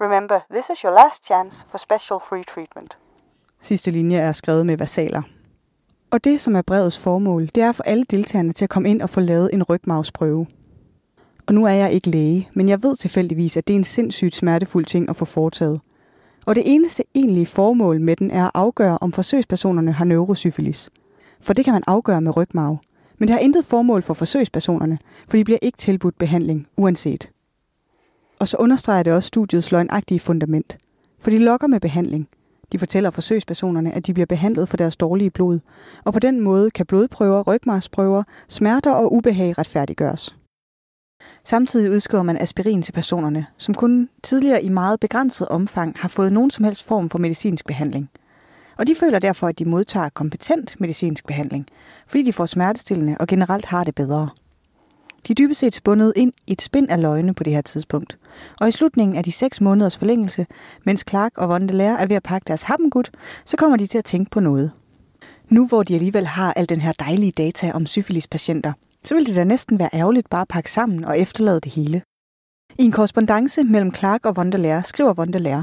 Remember, 0.00 0.38
this 0.56 0.70
is 0.70 0.84
your 0.84 0.94
last 1.02 1.26
chance 1.28 1.64
for 1.70 1.78
special 1.78 2.18
free 2.28 2.44
treatment. 2.44 2.98
Sidste 3.60 3.90
linje 3.90 4.18
er 4.18 4.32
skrevet 4.32 4.66
med 4.66 4.76
versaler. 4.76 5.22
Og 6.10 6.24
det, 6.24 6.40
som 6.40 6.56
er 6.56 6.62
brevets 6.62 6.98
formål, 6.98 7.46
det 7.54 7.62
er 7.62 7.72
for 7.72 7.82
alle 7.82 8.04
deltagerne 8.04 8.52
til 8.52 8.64
at 8.64 8.70
komme 8.70 8.90
ind 8.90 9.02
og 9.02 9.10
få 9.10 9.20
lavet 9.20 9.50
en 9.52 9.62
rygmavsprøve. 9.62 10.46
Og 11.46 11.54
nu 11.54 11.66
er 11.66 11.72
jeg 11.72 11.92
ikke 11.92 12.10
læge, 12.10 12.50
men 12.54 12.68
jeg 12.68 12.82
ved 12.82 12.96
tilfældigvis, 12.96 13.56
at 13.56 13.66
det 13.66 13.74
er 13.74 13.78
en 13.78 13.84
sindssygt 13.84 14.34
smertefuld 14.34 14.84
ting 14.84 15.08
at 15.08 15.16
få 15.16 15.24
foretaget– 15.24 15.80
og 16.46 16.56
det 16.56 16.62
eneste 16.66 17.04
egentlige 17.14 17.46
formål 17.46 18.00
med 18.00 18.16
den 18.16 18.30
er 18.30 18.44
at 18.44 18.50
afgøre, 18.54 18.98
om 19.00 19.12
forsøgspersonerne 19.12 19.92
har 19.92 20.04
neurosyfilis. 20.04 20.90
For 21.40 21.52
det 21.52 21.64
kan 21.64 21.74
man 21.74 21.82
afgøre 21.86 22.20
med 22.20 22.36
rygmarv. 22.36 22.78
Men 23.18 23.28
det 23.28 23.34
har 23.34 23.40
intet 23.40 23.64
formål 23.64 24.02
for 24.02 24.14
forsøgspersonerne, 24.14 24.98
for 25.28 25.36
de 25.36 25.44
bliver 25.44 25.58
ikke 25.62 25.78
tilbudt 25.78 26.18
behandling, 26.18 26.66
uanset. 26.76 27.30
Og 28.38 28.48
så 28.48 28.56
understreger 28.56 29.02
det 29.02 29.12
også 29.12 29.26
studiets 29.26 29.72
løgnagtige 29.72 30.20
fundament. 30.20 30.78
For 31.20 31.30
de 31.30 31.38
lokker 31.38 31.66
med 31.66 31.80
behandling. 31.80 32.28
De 32.72 32.78
fortæller 32.78 33.10
forsøgspersonerne, 33.10 33.92
at 33.92 34.06
de 34.06 34.14
bliver 34.14 34.26
behandlet 34.26 34.68
for 34.68 34.76
deres 34.76 34.96
dårlige 34.96 35.30
blod, 35.30 35.58
og 36.04 36.12
på 36.12 36.18
den 36.18 36.40
måde 36.40 36.70
kan 36.70 36.86
blodprøver, 36.86 37.42
rygmarsprøver, 37.42 38.22
smerter 38.48 38.92
og 38.92 39.12
ubehag 39.12 39.58
retfærdiggøres. 39.58 40.36
Samtidig 41.44 41.90
udskriver 41.90 42.22
man 42.22 42.38
aspirin 42.42 42.82
til 42.82 42.92
personerne, 42.92 43.46
som 43.56 43.74
kun 43.74 44.08
tidligere 44.22 44.62
i 44.62 44.68
meget 44.68 45.00
begrænset 45.00 45.48
omfang 45.48 45.94
har 45.98 46.08
fået 46.08 46.32
nogen 46.32 46.50
som 46.50 46.64
helst 46.64 46.82
form 46.82 47.10
for 47.10 47.18
medicinsk 47.18 47.66
behandling. 47.66 48.10
Og 48.78 48.86
de 48.86 48.94
føler 48.94 49.18
derfor, 49.18 49.46
at 49.46 49.58
de 49.58 49.64
modtager 49.64 50.08
kompetent 50.08 50.80
medicinsk 50.80 51.26
behandling, 51.26 51.66
fordi 52.06 52.22
de 52.22 52.32
får 52.32 52.46
smertestillende 52.46 53.16
og 53.20 53.26
generelt 53.26 53.66
har 53.66 53.84
det 53.84 53.94
bedre. 53.94 54.28
De 55.26 55.32
er 55.32 55.34
dybest 55.34 55.60
set 55.60 55.74
spundet 55.74 56.12
ind 56.16 56.32
i 56.46 56.52
et 56.52 56.62
spind 56.62 56.90
af 56.90 57.02
løgne 57.02 57.34
på 57.34 57.42
det 57.42 57.52
her 57.52 57.60
tidspunkt. 57.60 58.18
Og 58.60 58.68
i 58.68 58.72
slutningen 58.72 59.16
af 59.16 59.24
de 59.24 59.32
seks 59.32 59.60
måneders 59.60 59.96
forlængelse, 59.98 60.46
mens 60.84 61.04
Clark 61.08 61.32
og 61.36 61.48
Vondelær 61.48 61.96
er 61.96 62.06
ved 62.06 62.16
at 62.16 62.22
pakke 62.22 62.44
deres 62.46 62.62
happengud, 62.62 63.10
så 63.44 63.56
kommer 63.56 63.76
de 63.76 63.86
til 63.86 63.98
at 63.98 64.04
tænke 64.04 64.30
på 64.30 64.40
noget. 64.40 64.72
Nu 65.48 65.66
hvor 65.66 65.82
de 65.82 65.94
alligevel 65.94 66.26
har 66.26 66.52
al 66.52 66.68
den 66.68 66.80
her 66.80 66.92
dejlige 66.92 67.32
data 67.32 67.72
om 67.72 67.86
syfilispatienter, 67.86 68.72
så 69.06 69.14
ville 69.14 69.26
det 69.26 69.36
da 69.36 69.44
næsten 69.44 69.78
være 69.78 69.94
ærgerligt 69.94 70.30
bare 70.30 70.40
at 70.40 70.48
pakke 70.48 70.70
sammen 70.70 71.04
og 71.04 71.18
efterlade 71.18 71.60
det 71.60 71.72
hele. 71.72 72.02
I 72.78 72.84
en 72.84 72.92
korrespondence 72.92 73.64
mellem 73.64 73.94
Clark 73.94 74.26
og 74.26 74.36
Vondelær 74.36 74.82
skriver 74.82 75.12
Vondelær, 75.12 75.62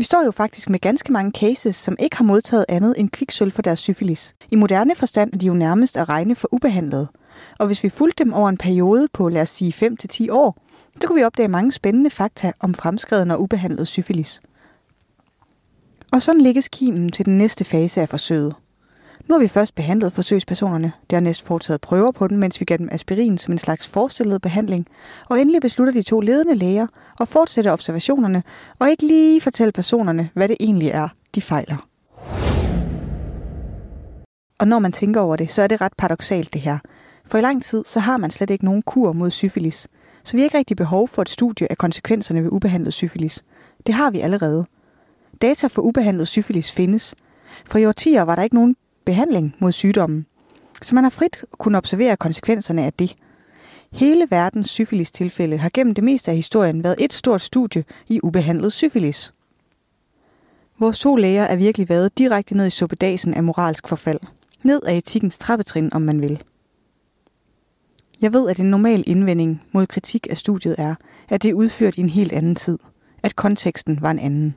vi 0.00 0.04
står 0.04 0.24
jo 0.24 0.30
faktisk 0.30 0.68
med 0.68 0.78
ganske 0.78 1.12
mange 1.12 1.32
cases, 1.40 1.76
som 1.76 1.96
ikke 1.98 2.16
har 2.16 2.24
modtaget 2.24 2.64
andet 2.68 2.94
end 2.98 3.10
kviksøl 3.10 3.50
for 3.50 3.62
deres 3.62 3.78
syfilis. 3.78 4.34
I 4.50 4.56
moderne 4.56 4.94
forstand 4.94 5.32
er 5.32 5.38
de 5.38 5.46
jo 5.46 5.54
nærmest 5.54 5.96
at 5.96 6.08
regne 6.08 6.34
for 6.34 6.48
ubehandlet. 6.52 7.08
Og 7.58 7.66
hvis 7.66 7.84
vi 7.84 7.88
fulgte 7.88 8.24
dem 8.24 8.32
over 8.32 8.48
en 8.48 8.58
periode 8.58 9.08
på, 9.12 9.28
lad 9.28 9.42
os 9.42 9.48
sige 9.48 9.90
5-10 10.30 10.32
år, 10.32 10.56
så 11.00 11.08
kunne 11.08 11.18
vi 11.18 11.24
opdage 11.24 11.48
mange 11.48 11.72
spændende 11.72 12.10
fakta 12.10 12.52
om 12.60 12.74
fremskreden 12.74 13.30
og 13.30 13.42
ubehandlet 13.42 13.88
syfilis. 13.88 14.40
Og 16.12 16.22
sådan 16.22 16.40
lægges 16.40 16.68
kimen 16.68 17.12
til 17.12 17.24
den 17.24 17.38
næste 17.38 17.64
fase 17.64 18.00
af 18.00 18.08
forsøget. 18.08 18.54
Nu 19.30 19.34
har 19.34 19.40
vi 19.40 19.48
først 19.48 19.74
behandlet 19.74 20.12
forsøgspersonerne, 20.12 20.92
dernæst 21.10 21.42
foretaget 21.42 21.80
prøver 21.80 22.12
på 22.12 22.28
dem, 22.28 22.38
mens 22.38 22.60
vi 22.60 22.64
gav 22.64 22.76
dem 22.76 22.88
aspirin 22.92 23.38
som 23.38 23.52
en 23.52 23.58
slags 23.58 23.88
forestillet 23.88 24.42
behandling, 24.42 24.86
og 25.28 25.40
endelig 25.40 25.60
beslutter 25.60 25.92
de 25.92 26.02
to 26.02 26.20
ledende 26.20 26.54
læger 26.54 26.86
at 27.20 27.28
fortsætte 27.28 27.72
observationerne 27.72 28.42
og 28.78 28.90
ikke 28.90 29.06
lige 29.06 29.40
fortælle 29.40 29.72
personerne, 29.72 30.30
hvad 30.34 30.48
det 30.48 30.56
egentlig 30.60 30.88
er, 30.88 31.08
de 31.34 31.42
fejler. 31.42 31.76
Og 34.60 34.68
når 34.68 34.78
man 34.78 34.92
tænker 34.92 35.20
over 35.20 35.36
det, 35.36 35.50
så 35.50 35.62
er 35.62 35.66
det 35.66 35.80
ret 35.80 35.92
paradoxalt 35.98 36.52
det 36.52 36.60
her. 36.60 36.78
For 37.26 37.38
i 37.38 37.40
lang 37.40 37.64
tid, 37.64 37.84
så 37.84 38.00
har 38.00 38.16
man 38.16 38.30
slet 38.30 38.50
ikke 38.50 38.64
nogen 38.64 38.82
kur 38.82 39.12
mod 39.12 39.30
syfilis. 39.30 39.88
Så 40.24 40.36
vi 40.36 40.40
har 40.40 40.44
ikke 40.44 40.58
rigtig 40.58 40.76
behov 40.76 41.08
for 41.08 41.22
et 41.22 41.28
studie 41.28 41.70
af 41.70 41.78
konsekvenserne 41.78 42.42
ved 42.42 42.52
ubehandlet 42.52 42.94
syfilis. 42.94 43.44
Det 43.86 43.94
har 43.94 44.10
vi 44.10 44.20
allerede. 44.20 44.64
Data 45.42 45.66
for 45.66 45.82
ubehandlet 45.82 46.28
syfilis 46.28 46.72
findes. 46.72 47.14
For 47.66 47.78
i 47.78 47.86
årtier 47.86 48.22
var 48.22 48.34
der 48.34 48.42
ikke 48.42 48.56
nogen 48.56 48.76
behandling 49.10 49.56
mod 49.58 49.72
sygdommen. 49.72 50.26
Så 50.82 50.94
man 50.94 51.04
har 51.04 51.10
frit 51.10 51.44
kunnet 51.58 51.78
observere 51.78 52.16
konsekvenserne 52.16 52.84
af 52.84 52.92
det. 52.92 53.16
Hele 53.92 54.26
verdens 54.30 54.70
syfilis-tilfælde 54.70 55.56
har 55.56 55.70
gennem 55.74 55.94
det 55.94 56.04
meste 56.04 56.30
af 56.30 56.36
historien 56.36 56.84
været 56.84 56.96
et 56.98 57.12
stort 57.12 57.40
studie 57.40 57.84
i 58.08 58.20
ubehandlet 58.22 58.72
syfilis. 58.72 59.32
Vores 60.78 60.98
to 60.98 61.16
læger 61.16 61.42
er 61.42 61.56
virkelig 61.56 61.88
været 61.88 62.18
direkte 62.18 62.56
ned 62.56 62.66
i 62.66 62.70
suppedasen 62.70 63.34
af 63.34 63.42
moralsk 63.42 63.88
forfald. 63.88 64.20
Ned 64.62 64.80
af 64.86 64.94
etikkens 64.96 65.38
trappetrin, 65.38 65.92
om 65.92 66.02
man 66.02 66.22
vil. 66.22 66.42
Jeg 68.22 68.32
ved, 68.32 68.50
at 68.50 68.60
en 68.60 68.70
normal 68.70 69.04
indvending 69.06 69.62
mod 69.72 69.86
kritik 69.86 70.26
af 70.30 70.36
studiet 70.36 70.74
er, 70.78 70.94
at 71.28 71.42
det 71.42 71.48
er 71.48 71.54
udført 71.54 71.96
i 71.96 72.00
en 72.00 72.08
helt 72.08 72.32
anden 72.32 72.54
tid. 72.54 72.78
At 73.22 73.36
konteksten 73.36 73.98
var 74.02 74.10
en 74.10 74.18
anden. 74.18 74.54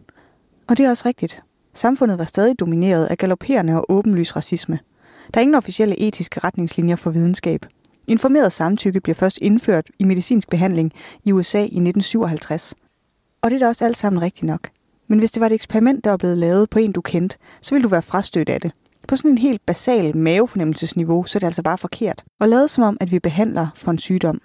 Og 0.67 0.77
det 0.77 0.86
er 0.86 0.89
også 0.89 1.07
rigtigt. 1.07 1.43
Samfundet 1.74 2.20
var 2.20 2.25
stadig 2.25 2.60
domineret 2.60 3.06
af 3.06 3.18
galopperende 3.18 3.75
og 3.75 3.86
åbenlys 3.89 4.36
racisme. 4.36 4.80
Der 5.34 5.39
er 5.39 5.42
ingen 5.42 5.56
officielle 5.56 6.00
etiske 6.00 6.39
retningslinjer 6.39 6.96
for 6.96 7.12
videnskab. 7.12 7.65
Informeret 8.08 8.51
samtykke 8.51 9.01
bliver 9.01 9.15
først 9.15 9.39
indført 9.42 9.88
i 10.00 10.03
medicinsk 10.03 10.50
behandling 10.50 10.94
i 11.24 11.32
USA 11.32 11.60
i 11.60 11.63
1957. 11.63 12.74
Og 13.42 13.50
det 13.50 13.56
er 13.56 13.60
da 13.60 13.68
også 13.68 13.86
alt 13.86 13.98
sammen 13.98 14.22
rigtigt 14.22 14.44
nok. 14.44 14.70
Men 15.08 15.20
hvis 15.20 15.32
det 15.32 15.42
var 15.42 15.48
et 15.48 15.53
eksperiment, 15.53 16.03
der 16.03 16.10
var 16.10 16.18
blevet 16.18 16.38
lavet 16.38 16.70
på 16.70 16.80
en, 16.80 16.92
du 16.92 17.01
kendte, 17.01 17.38
så 17.62 17.75
ville 17.75 17.84
du 17.84 17.89
være 17.89 18.01
frastødt 18.01 18.50
af 18.50 18.62
det. 18.62 18.72
På 19.08 19.15
sådan 19.15 19.32
en 19.32 19.38
helt 19.38 19.65
basal 19.65 20.18
mavefornemmelsesniveau, 20.18 21.24
så 21.24 21.38
er 21.38 21.39
det 21.39 21.48
altså 21.48 21.63
bare 21.63 21.77
forkert. 21.77 22.24
Og 22.39 22.50
lavet 22.50 22.70
som 22.70 22.84
om, 22.84 22.98
at 23.01 23.12
vi 23.12 23.20
behandler 23.20 23.68
for 23.75 23.92
en 23.92 23.98
sygdom. 23.98 24.42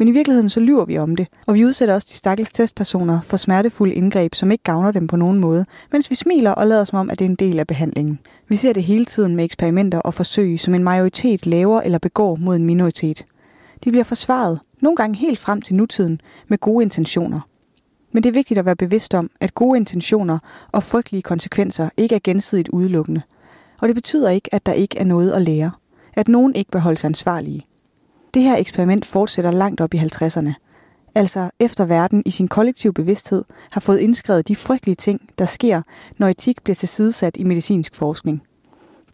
Men 0.00 0.08
i 0.08 0.10
virkeligheden 0.10 0.48
så 0.48 0.60
lyver 0.60 0.84
vi 0.84 0.98
om 0.98 1.16
det, 1.16 1.26
og 1.46 1.54
vi 1.54 1.64
udsætter 1.64 1.94
også 1.94 2.06
de 2.10 2.14
stakkels 2.14 2.50
testpersoner 2.50 3.20
for 3.20 3.36
smertefulde 3.36 3.94
indgreb, 3.94 4.34
som 4.34 4.50
ikke 4.50 4.64
gavner 4.64 4.92
dem 4.92 5.06
på 5.06 5.16
nogen 5.16 5.38
måde, 5.38 5.66
mens 5.92 6.10
vi 6.10 6.14
smiler 6.14 6.50
og 6.50 6.66
lader 6.66 6.84
som 6.84 6.98
om, 6.98 7.10
at 7.10 7.18
det 7.18 7.24
er 7.24 7.28
en 7.28 7.34
del 7.34 7.58
af 7.58 7.66
behandlingen. 7.66 8.18
Vi 8.48 8.56
ser 8.56 8.72
det 8.72 8.82
hele 8.82 9.04
tiden 9.04 9.36
med 9.36 9.44
eksperimenter 9.44 9.98
og 9.98 10.14
forsøg, 10.14 10.60
som 10.60 10.74
en 10.74 10.84
majoritet 10.84 11.46
laver 11.46 11.80
eller 11.80 11.98
begår 11.98 12.36
mod 12.36 12.56
en 12.56 12.64
minoritet. 12.64 13.24
De 13.84 13.90
bliver 13.90 14.04
forsvaret, 14.04 14.60
nogle 14.82 14.96
gange 14.96 15.16
helt 15.16 15.38
frem 15.38 15.62
til 15.62 15.74
nutiden, 15.74 16.20
med 16.48 16.58
gode 16.58 16.82
intentioner. 16.82 17.40
Men 18.12 18.22
det 18.22 18.28
er 18.28 18.34
vigtigt 18.34 18.58
at 18.58 18.66
være 18.66 18.76
bevidst 18.76 19.14
om, 19.14 19.30
at 19.40 19.54
gode 19.54 19.76
intentioner 19.76 20.38
og 20.72 20.82
frygtelige 20.82 21.22
konsekvenser 21.22 21.88
ikke 21.96 22.14
er 22.14 22.20
gensidigt 22.24 22.68
udelukkende. 22.68 23.22
Og 23.80 23.88
det 23.88 23.94
betyder 23.94 24.30
ikke, 24.30 24.54
at 24.54 24.66
der 24.66 24.72
ikke 24.72 24.98
er 24.98 25.04
noget 25.04 25.32
at 25.32 25.42
lære. 25.42 25.70
At 26.14 26.28
nogen 26.28 26.54
ikke 26.54 26.72
vil 26.72 26.80
holde 26.80 26.98
sig 26.98 27.08
ansvarlige. 27.08 27.64
Det 28.34 28.42
her 28.42 28.56
eksperiment 28.56 29.06
fortsætter 29.06 29.50
langt 29.50 29.80
op 29.80 29.94
i 29.94 29.98
50'erne. 29.98 30.52
Altså 31.14 31.50
efter 31.58 31.84
verden 31.84 32.22
i 32.26 32.30
sin 32.30 32.48
kollektive 32.48 32.92
bevidsthed 32.92 33.44
har 33.70 33.80
fået 33.80 33.98
indskrevet 33.98 34.48
de 34.48 34.56
frygtelige 34.56 34.94
ting, 34.94 35.20
der 35.38 35.44
sker, 35.44 35.82
når 36.18 36.28
etik 36.28 36.62
bliver 36.64 36.74
tilsidesat 36.74 37.36
i 37.36 37.44
medicinsk 37.44 37.94
forskning. 37.94 38.42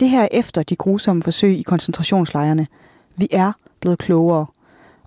Det 0.00 0.08
her 0.08 0.22
er 0.22 0.28
efter 0.30 0.62
de 0.62 0.76
grusomme 0.76 1.22
forsøg 1.22 1.58
i 1.58 1.62
koncentrationslejrene. 1.62 2.66
Vi 3.16 3.28
er 3.32 3.52
blevet 3.80 3.98
klogere. 3.98 4.46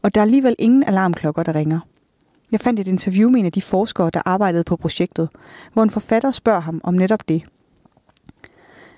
Og 0.01 0.16
der 0.16 0.22
er 0.22 0.25
alligevel 0.25 0.56
ingen 0.60 0.84
alarmklokker, 0.84 1.44
der 1.44 1.56
ringer. 1.56 1.80
Jeg 2.51 2.60
fandt 2.60 2.80
et 2.80 2.88
interview 2.88 3.30
med 3.30 3.39
en 3.39 3.46
af 3.46 3.51
de 3.51 3.62
forskere, 3.62 4.10
der 4.13 4.22
arbejdede 4.25 4.63
på 4.63 4.75
projektet, 4.75 5.30
hvor 5.74 5.84
en 5.84 5.89
forfatter 5.89 6.32
spørger 6.32 6.60
ham 6.60 6.82
om 6.84 6.94
netop 6.94 7.30
det. 7.30 7.44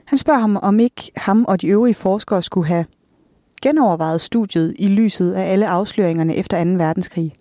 Han 0.06 0.18
spørger 0.18 0.40
ham, 0.40 0.58
om 0.62 0.80
ikke 0.80 1.12
ham 1.16 1.46
og 1.48 1.62
de 1.62 1.68
øvrige 1.68 1.94
forskere 1.94 2.42
skulle 2.42 2.68
have 2.68 2.86
genovervejet 3.62 4.22
studiet 4.22 4.76
i 4.80 4.88
lyset 4.88 5.34
af 5.34 5.52
alle 5.52 5.68
afsløringerne 5.68 6.36
efter 6.36 6.64
2. 6.64 6.70
verdenskrig. 6.70 7.34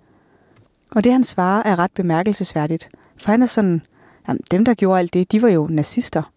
Og 0.91 1.05
det 1.05 1.13
han 1.13 1.25
svarer 1.25 1.63
er 1.63 1.79
ret 1.79 1.91
bemærkelsesværdigt, 1.93 2.89
for 3.17 3.31
han 3.31 3.43
er 3.43 3.47
sådan, 3.47 3.83
jamen, 4.29 4.41
dem 4.51 4.65
der 4.65 4.75
gjorde 4.75 4.99
alt 4.99 5.15
det, 5.15 5.33
de 5.33 5.43
var 5.43 5.49
jo 5.49 5.67
nazister. 5.71 6.33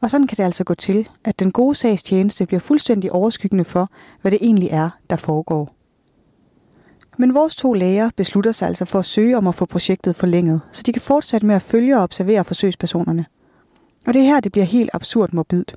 Og 0.00 0.10
sådan 0.10 0.26
kan 0.26 0.36
det 0.36 0.44
altså 0.44 0.64
gå 0.64 0.74
til, 0.74 1.08
at 1.24 1.40
den 1.40 1.52
gode 1.52 1.74
sags 1.74 2.02
tjeneste 2.02 2.46
bliver 2.46 2.60
fuldstændig 2.60 3.12
overskyggende 3.12 3.64
for, 3.64 3.88
hvad 4.22 4.30
det 4.30 4.38
egentlig 4.42 4.68
er, 4.68 4.90
der 5.10 5.16
foregår. 5.16 5.74
Men 7.18 7.34
vores 7.34 7.54
to 7.54 7.72
læger 7.72 8.10
beslutter 8.16 8.52
sig 8.52 8.68
altså 8.68 8.84
for 8.84 8.98
at 8.98 9.04
søge 9.04 9.36
om 9.36 9.46
at 9.46 9.54
få 9.54 9.64
projektet 9.64 10.16
forlænget, 10.16 10.60
så 10.72 10.82
de 10.86 10.92
kan 10.92 11.02
fortsætte 11.02 11.46
med 11.46 11.54
at 11.54 11.62
følge 11.62 11.96
og 11.96 12.02
observere 12.02 12.44
forsøgspersonerne. 12.44 13.26
Og 14.06 14.14
det 14.14 14.22
er 14.22 14.26
her, 14.26 14.40
det 14.40 14.52
bliver 14.52 14.64
helt 14.64 14.90
absurd 14.92 15.32
morbidt. 15.32 15.76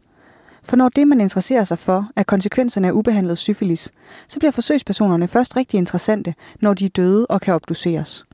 For 0.65 0.75
når 0.75 0.89
det, 0.89 1.07
man 1.07 1.21
interesserer 1.21 1.63
sig 1.63 1.79
for, 1.79 2.09
er 2.15 2.23
konsekvenserne 2.23 2.87
af 2.87 2.91
ubehandlet 2.91 3.37
syfilis, 3.37 3.91
så 4.27 4.39
bliver 4.39 4.51
forsøgspersonerne 4.51 5.27
først 5.27 5.57
rigtig 5.57 5.77
interessante, 5.77 6.33
når 6.61 6.73
de 6.73 6.85
er 6.85 6.89
døde 6.89 7.25
og 7.29 7.41
kan 7.41 7.53
obduceres. 7.53 8.25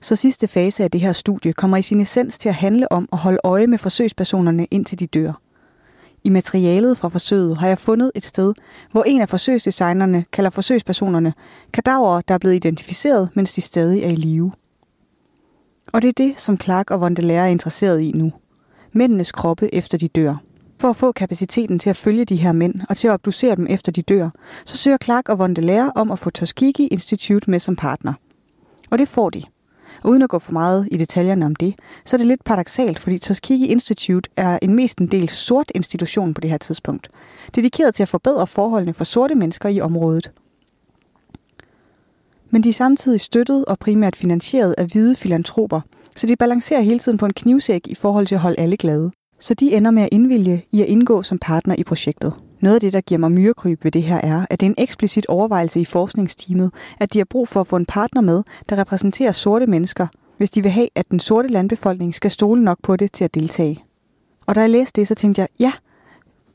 Så 0.00 0.16
sidste 0.16 0.48
fase 0.48 0.84
af 0.84 0.90
det 0.90 1.00
her 1.00 1.12
studie 1.12 1.52
kommer 1.52 1.76
i 1.76 1.82
sin 1.82 2.00
essens 2.00 2.38
til 2.38 2.48
at 2.48 2.54
handle 2.54 2.92
om 2.92 3.08
at 3.12 3.18
holde 3.18 3.38
øje 3.44 3.66
med 3.66 3.78
forsøgspersonerne 3.78 4.66
indtil 4.70 5.00
de 5.00 5.06
dør. 5.06 5.32
I 6.24 6.30
materialet 6.30 6.98
fra 6.98 7.08
forsøget 7.08 7.58
har 7.58 7.68
jeg 7.68 7.78
fundet 7.78 8.12
et 8.14 8.24
sted, 8.24 8.54
hvor 8.92 9.04
en 9.04 9.20
af 9.20 9.28
forsøgsdesignerne 9.28 10.24
kalder 10.32 10.50
forsøgspersonerne 10.50 11.34
kadaver, 11.72 12.20
der 12.20 12.34
er 12.34 12.38
blevet 12.38 12.54
identificeret, 12.54 13.28
mens 13.34 13.54
de 13.54 13.60
stadig 13.60 14.02
er 14.02 14.08
i 14.08 14.14
live. 14.14 14.52
Og 15.92 16.02
det 16.02 16.08
er 16.08 16.12
det, 16.12 16.40
som 16.40 16.60
Clark 16.60 16.90
og 16.90 17.00
Vondelær 17.00 17.42
er 17.42 17.46
interesseret 17.46 18.00
i 18.00 18.12
nu. 18.12 18.32
Mændenes 18.92 19.32
kroppe 19.32 19.74
efter 19.74 19.98
de 19.98 20.08
dør. 20.08 20.47
For 20.80 20.90
at 20.90 20.96
få 20.96 21.12
kapaciteten 21.12 21.78
til 21.78 21.90
at 21.90 21.96
følge 21.96 22.24
de 22.24 22.36
her 22.36 22.52
mænd 22.52 22.74
og 22.88 22.96
til 22.96 23.08
at 23.08 23.12
obducere 23.12 23.56
dem 23.56 23.66
efter 23.70 23.92
de 23.92 24.02
dør, 24.02 24.30
så 24.64 24.76
søger 24.76 24.96
Clark 25.04 25.28
og 25.28 25.38
Vondelær 25.38 25.84
om 25.84 26.10
at 26.10 26.18
få 26.18 26.30
Tuskegee 26.30 26.86
Institute 26.86 27.50
med 27.50 27.58
som 27.58 27.76
partner. 27.76 28.12
Og 28.90 28.98
det 28.98 29.08
får 29.08 29.30
de. 29.30 29.42
Og 30.04 30.10
uden 30.10 30.22
at 30.22 30.28
gå 30.28 30.38
for 30.38 30.52
meget 30.52 30.88
i 30.90 30.96
detaljerne 30.96 31.46
om 31.46 31.56
det, 31.56 31.74
så 32.04 32.16
er 32.16 32.18
det 32.18 32.26
lidt 32.26 32.44
paradoxalt, 32.44 32.98
fordi 32.98 33.18
Tuskegee 33.18 33.66
Institute 33.66 34.30
er 34.36 34.58
en 34.62 34.74
mest 34.74 34.98
en 34.98 35.06
del 35.06 35.28
sort 35.28 35.72
institution 35.74 36.34
på 36.34 36.40
det 36.40 36.50
her 36.50 36.58
tidspunkt, 36.58 37.08
dedikeret 37.54 37.94
til 37.94 38.02
at 38.02 38.08
forbedre 38.08 38.46
forholdene 38.46 38.94
for 38.94 39.04
sorte 39.04 39.34
mennesker 39.34 39.68
i 39.68 39.80
området. 39.80 40.30
Men 42.50 42.62
de 42.62 42.68
er 42.68 42.72
samtidig 42.72 43.20
støttet 43.20 43.64
og 43.64 43.78
primært 43.78 44.16
finansieret 44.16 44.74
af 44.78 44.86
hvide 44.86 45.16
filantroper, 45.16 45.80
så 46.16 46.26
de 46.26 46.36
balancerer 46.36 46.80
hele 46.80 46.98
tiden 46.98 47.18
på 47.18 47.26
en 47.26 47.32
knivsæk 47.32 47.86
i 47.86 47.94
forhold 47.94 48.26
til 48.26 48.34
at 48.34 48.40
holde 48.40 48.60
alle 48.60 48.76
glade 48.76 49.10
så 49.40 49.54
de 49.54 49.76
ender 49.76 49.90
med 49.90 50.02
at 50.02 50.08
indvilge 50.12 50.64
i 50.70 50.82
at 50.82 50.88
indgå 50.88 51.22
som 51.22 51.38
partner 51.38 51.74
i 51.78 51.84
projektet. 51.84 52.32
Noget 52.60 52.74
af 52.74 52.80
det, 52.80 52.92
der 52.92 53.00
giver 53.00 53.18
mig 53.18 53.32
myrekryb 53.32 53.84
ved 53.84 53.92
det 53.92 54.02
her, 54.02 54.16
er, 54.16 54.46
at 54.50 54.60
det 54.60 54.66
er 54.66 54.70
en 54.70 54.74
eksplicit 54.78 55.26
overvejelse 55.26 55.80
i 55.80 55.84
forskningsteamet, 55.84 56.70
at 57.00 57.12
de 57.12 57.18
har 57.18 57.24
brug 57.24 57.48
for 57.48 57.60
at 57.60 57.66
få 57.66 57.76
en 57.76 57.86
partner 57.86 58.22
med, 58.22 58.42
der 58.68 58.78
repræsenterer 58.78 59.32
sorte 59.32 59.66
mennesker, 59.66 60.06
hvis 60.36 60.50
de 60.50 60.62
vil 60.62 60.70
have, 60.70 60.88
at 60.94 61.10
den 61.10 61.20
sorte 61.20 61.48
landbefolkning 61.48 62.14
skal 62.14 62.30
stole 62.30 62.64
nok 62.64 62.78
på 62.82 62.96
det 62.96 63.12
til 63.12 63.24
at 63.24 63.34
deltage. 63.34 63.82
Og 64.46 64.54
da 64.54 64.60
jeg 64.60 64.70
læste 64.70 65.00
det, 65.00 65.08
så 65.08 65.14
tænkte 65.14 65.40
jeg, 65.40 65.48
ja, 65.60 65.72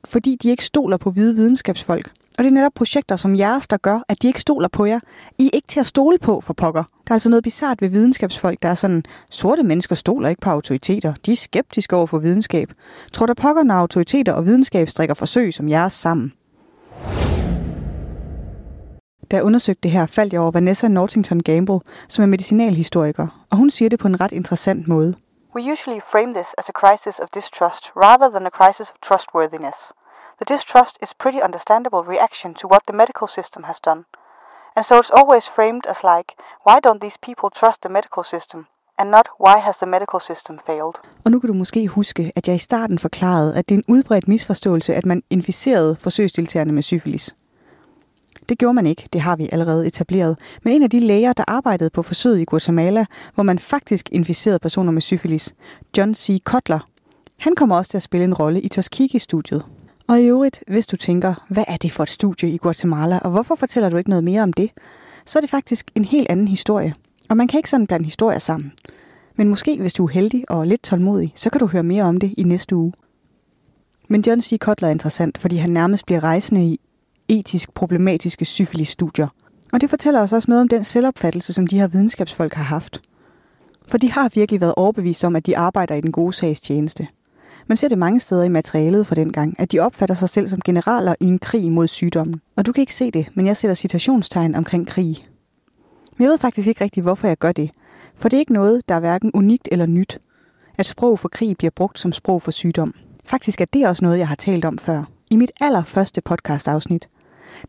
fordi 0.06 0.38
de 0.44 0.50
ikke 0.50 0.66
stoler 0.66 0.98
på 0.98 1.12
hvide 1.12 1.36
videnskabsfolk, 1.36 2.12
og 2.38 2.44
det 2.44 2.50
er 2.50 2.54
netop 2.54 2.72
projekter 2.76 3.16
som 3.16 3.36
jeres, 3.36 3.68
der 3.68 3.78
gør, 3.78 4.00
at 4.10 4.22
de 4.22 4.28
ikke 4.28 4.42
stoler 4.42 4.68
på 4.68 4.86
jer. 4.86 5.00
I 5.38 5.46
er 5.46 5.50
ikke 5.54 5.68
til 5.68 5.80
at 5.80 5.86
stole 5.86 6.18
på 6.18 6.42
for 6.42 6.54
pokker. 6.54 6.84
Der 6.84 7.12
er 7.12 7.16
altså 7.16 7.30
noget 7.30 7.44
bizart 7.44 7.82
ved 7.82 7.90
videnskabsfolk, 7.90 8.62
der 8.62 8.70
er 8.70 8.74
sådan, 8.74 9.04
sorte 9.30 9.64
mennesker 9.64 9.96
stoler 9.96 10.30
ikke 10.30 10.42
på 10.42 10.50
autoriteter. 10.50 11.14
De 11.26 11.32
er 11.32 11.36
skeptiske 11.36 11.96
over 11.96 12.06
for 12.06 12.20
videnskab. 12.20 12.72
Tror 13.14 13.26
der 13.26 13.34
pokker, 13.34 13.64
når 13.64 13.76
autoriteter 13.76 14.34
og 14.34 14.46
videnskab 14.46 14.90
strikker 14.90 15.16
forsøg 15.16 15.54
som 15.54 15.70
jeres 15.70 15.94
sammen? 15.94 16.34
Da 19.32 19.36
jeg 19.36 19.44
undersøgte 19.44 19.82
det 19.84 19.92
her, 19.92 20.06
faldt 20.06 20.34
jeg 20.34 20.42
over 20.42 20.52
Vanessa 20.52 20.88
Nortington 20.88 21.40
Gamble, 21.40 21.80
som 22.10 22.24
er 22.24 22.28
medicinalhistoriker, 22.28 23.46
og 23.52 23.58
hun 23.58 23.70
siger 23.70 23.90
det 23.90 24.00
på 24.00 24.08
en 24.08 24.22
ret 24.22 24.32
interessant 24.32 24.88
måde. 24.88 25.16
We 25.56 25.72
usually 25.72 26.02
frame 26.12 26.34
this 26.34 26.48
as 26.58 26.70
a 26.70 26.72
crisis 26.82 27.20
of 27.20 27.28
distrust 27.34 27.92
rather 27.96 28.30
than 28.30 28.46
a 28.46 28.50
crisis 28.50 28.90
of 28.90 28.96
trustworthiness. 29.08 29.78
The 30.40 30.54
distrust 30.56 30.98
is 31.04 31.14
pretty 31.24 31.42
understandable 31.48 32.02
reaction 32.14 32.54
to 32.54 32.68
what 32.72 32.82
the 32.88 32.98
medical 33.02 33.28
system 33.28 33.64
has 33.64 33.80
done. 33.90 34.02
And 34.76 34.84
so 34.86 34.96
it's 35.02 35.14
always 35.20 35.46
framed 35.56 35.86
as 35.90 35.98
like, 36.14 36.30
why 36.68 36.78
don't 36.86 37.02
these 37.06 37.18
people 37.28 37.50
trust 37.60 37.82
the 37.82 37.92
medical 37.98 38.24
system? 38.24 38.66
And 39.00 39.10
not, 39.10 39.28
why 39.46 39.58
has 39.68 39.78
the 39.78 39.86
medical 39.86 40.20
system 40.20 40.60
failed? 40.66 40.96
Og 41.26 41.32
nu 41.32 41.40
kan 41.40 41.48
du 41.48 41.54
måske 41.54 41.88
huske, 41.88 42.32
at 42.36 42.48
jeg 42.48 42.56
i 42.56 42.60
starten 42.60 43.00
forklarede, 43.00 43.58
at 43.58 43.70
det 43.70 43.76
er 43.76 43.80
en 43.80 43.96
udbredt 43.96 44.28
misforståelse, 44.28 44.96
at 44.96 45.06
man 45.06 45.24
inficerede 45.30 45.96
forsøgsdeltagerne 45.96 46.72
med 46.72 46.84
syfilis. 46.84 47.36
Det 48.50 48.58
gjorde 48.58 48.74
man 48.74 48.86
ikke, 48.86 49.10
det 49.14 49.22
har 49.22 49.36
vi 49.36 49.50
allerede 49.52 49.88
etableret. 49.88 50.40
Men 50.64 50.74
en 50.74 50.84
af 50.84 50.90
de 50.90 51.00
læger, 51.00 51.34
der 51.34 51.44
arbejdede 51.48 51.90
på 51.90 52.04
forsøget 52.04 52.40
i 52.40 52.46
Guatemala, 52.46 53.06
hvor 53.34 53.44
man 53.44 53.60
faktisk 53.60 54.10
inficerede 54.12 54.60
personer 54.60 54.92
med 54.92 55.02
syfilis, 55.02 55.54
John 55.98 56.16
C. 56.16 56.44
Kotler, 56.44 56.80
han 57.40 57.56
kommer 57.56 57.78
også 57.78 57.92
til 57.92 57.98
at 57.98 58.04
spille 58.04 58.24
en 58.24 58.34
rolle 58.34 58.62
i 58.62 58.70
Tuskegee-studiet. 58.70 59.66
Og 60.08 60.22
i 60.22 60.26
øvrigt, 60.26 60.64
hvis 60.68 60.88
du 60.88 60.98
tænker, 60.98 61.46
hvad 61.50 61.64
er 61.68 61.78
det 61.78 61.92
for 61.92 62.04
et 62.04 62.10
studie 62.10 62.50
i 62.50 62.58
Guatemala, 62.58 63.20
og 63.20 63.32
hvorfor 63.32 63.56
fortæller 63.56 63.90
du 63.90 63.98
ikke 63.98 64.10
noget 64.10 64.24
mere 64.24 64.42
om 64.42 64.54
det, 64.54 64.70
så 65.26 65.40
er 65.40 65.42
det 65.42 65.50
faktisk 65.50 65.92
en 65.96 66.06
helt 66.06 66.30
anden 66.30 66.48
historie. 66.48 66.94
Og 67.30 67.38
man 67.38 67.48
kan 67.48 67.58
ikke 67.58 67.70
sådan 67.70 67.88
blande 67.88 68.06
historier 68.06 68.40
sammen. 68.40 68.72
Men 69.36 69.50
måske, 69.50 69.78
hvis 69.80 69.94
du 69.94 70.06
er 70.06 70.12
heldig 70.12 70.52
og 70.52 70.68
lidt 70.68 70.84
tålmodig, 70.84 71.34
så 71.36 71.50
kan 71.50 71.60
du 71.60 71.68
høre 71.68 71.84
mere 71.84 72.04
om 72.04 72.18
det 72.18 72.34
i 72.38 72.44
næste 72.44 72.76
uge. 72.76 72.94
Men 74.08 74.24
John 74.28 74.42
C. 74.42 74.60
Kotler 74.60 74.88
er 74.88 74.92
interessant, 74.92 75.38
fordi 75.38 75.56
han 75.56 75.70
nærmest 75.70 76.06
bliver 76.06 76.24
rejsende 76.24 76.66
i 76.66 76.80
etisk 77.28 77.74
problematiske 77.74 78.46
syfilis-studier. 78.46 79.28
Og 79.74 79.82
det 79.82 79.90
fortæller 79.90 80.22
os 80.22 80.34
også 80.34 80.52
noget 80.52 80.62
om 80.62 80.68
den 80.68 80.84
selvopfattelse, 80.84 81.54
som 81.54 81.68
de 81.68 81.80
her 81.80 81.88
videnskabsfolk 81.88 82.54
har 82.54 82.64
haft. 82.64 83.02
For 83.88 83.98
de 83.98 84.12
har 84.12 84.30
virkelig 84.36 84.62
været 84.62 84.74
overbevist 84.78 85.24
om, 85.24 85.36
at 85.36 85.46
de 85.46 85.58
arbejder 85.58 85.96
i 85.96 86.02
den 86.02 86.12
gode 86.12 86.34
sags 86.34 86.62
tjeneste. 86.62 87.08
Man 87.68 87.78
ser 87.78 87.88
det 87.88 87.98
mange 87.98 88.20
steder 88.20 88.44
i 88.44 88.50
materialet 88.50 89.08
fra 89.08 89.16
den 89.16 89.32
gang, 89.32 89.56
at 89.60 89.72
de 89.72 89.80
opfatter 89.80 90.16
sig 90.16 90.30
selv 90.30 90.48
som 90.48 90.62
generaler 90.62 91.16
i 91.20 91.26
en 91.26 91.40
krig 91.40 91.72
mod 91.72 91.88
sygdommen. 91.88 92.42
Og 92.56 92.66
du 92.66 92.72
kan 92.72 92.82
ikke 92.82 92.94
se 92.94 93.12
det, 93.12 93.28
men 93.34 93.46
jeg 93.46 93.58
sætter 93.58 93.76
citationstegn 93.76 94.56
omkring 94.56 94.88
krig. 94.88 95.28
Men 96.18 96.24
jeg 96.24 96.30
ved 96.30 96.38
faktisk 96.38 96.68
ikke 96.68 96.84
rigtig, 96.84 97.04
hvorfor 97.04 97.28
jeg 97.28 97.38
gør 97.38 97.52
det. 97.52 97.72
For 98.16 98.30
det 98.30 98.38
er 98.38 98.40
ikke 98.40 98.54
noget, 98.54 98.82
der 98.90 98.96
er 98.96 99.00
hverken 99.00 99.32
unikt 99.34 99.70
eller 99.72 99.86
nyt. 99.86 100.20
At 100.78 100.86
sprog 100.86 101.20
for 101.20 101.30
krig 101.30 101.58
bliver 101.58 101.72
brugt 101.76 102.00
som 102.00 102.14
sprog 102.14 102.42
for 102.42 102.52
sygdom. 102.52 102.94
Faktisk 103.26 103.62
er 103.62 103.66
det 103.74 103.88
også 103.88 104.06
noget, 104.06 104.20
jeg 104.20 104.28
har 104.28 104.36
talt 104.36 104.66
om 104.66 104.78
før. 104.78 105.04
I 105.32 105.36
mit 105.36 105.52
allerførste 105.62 106.22
podcast-afsnit. 106.22 107.10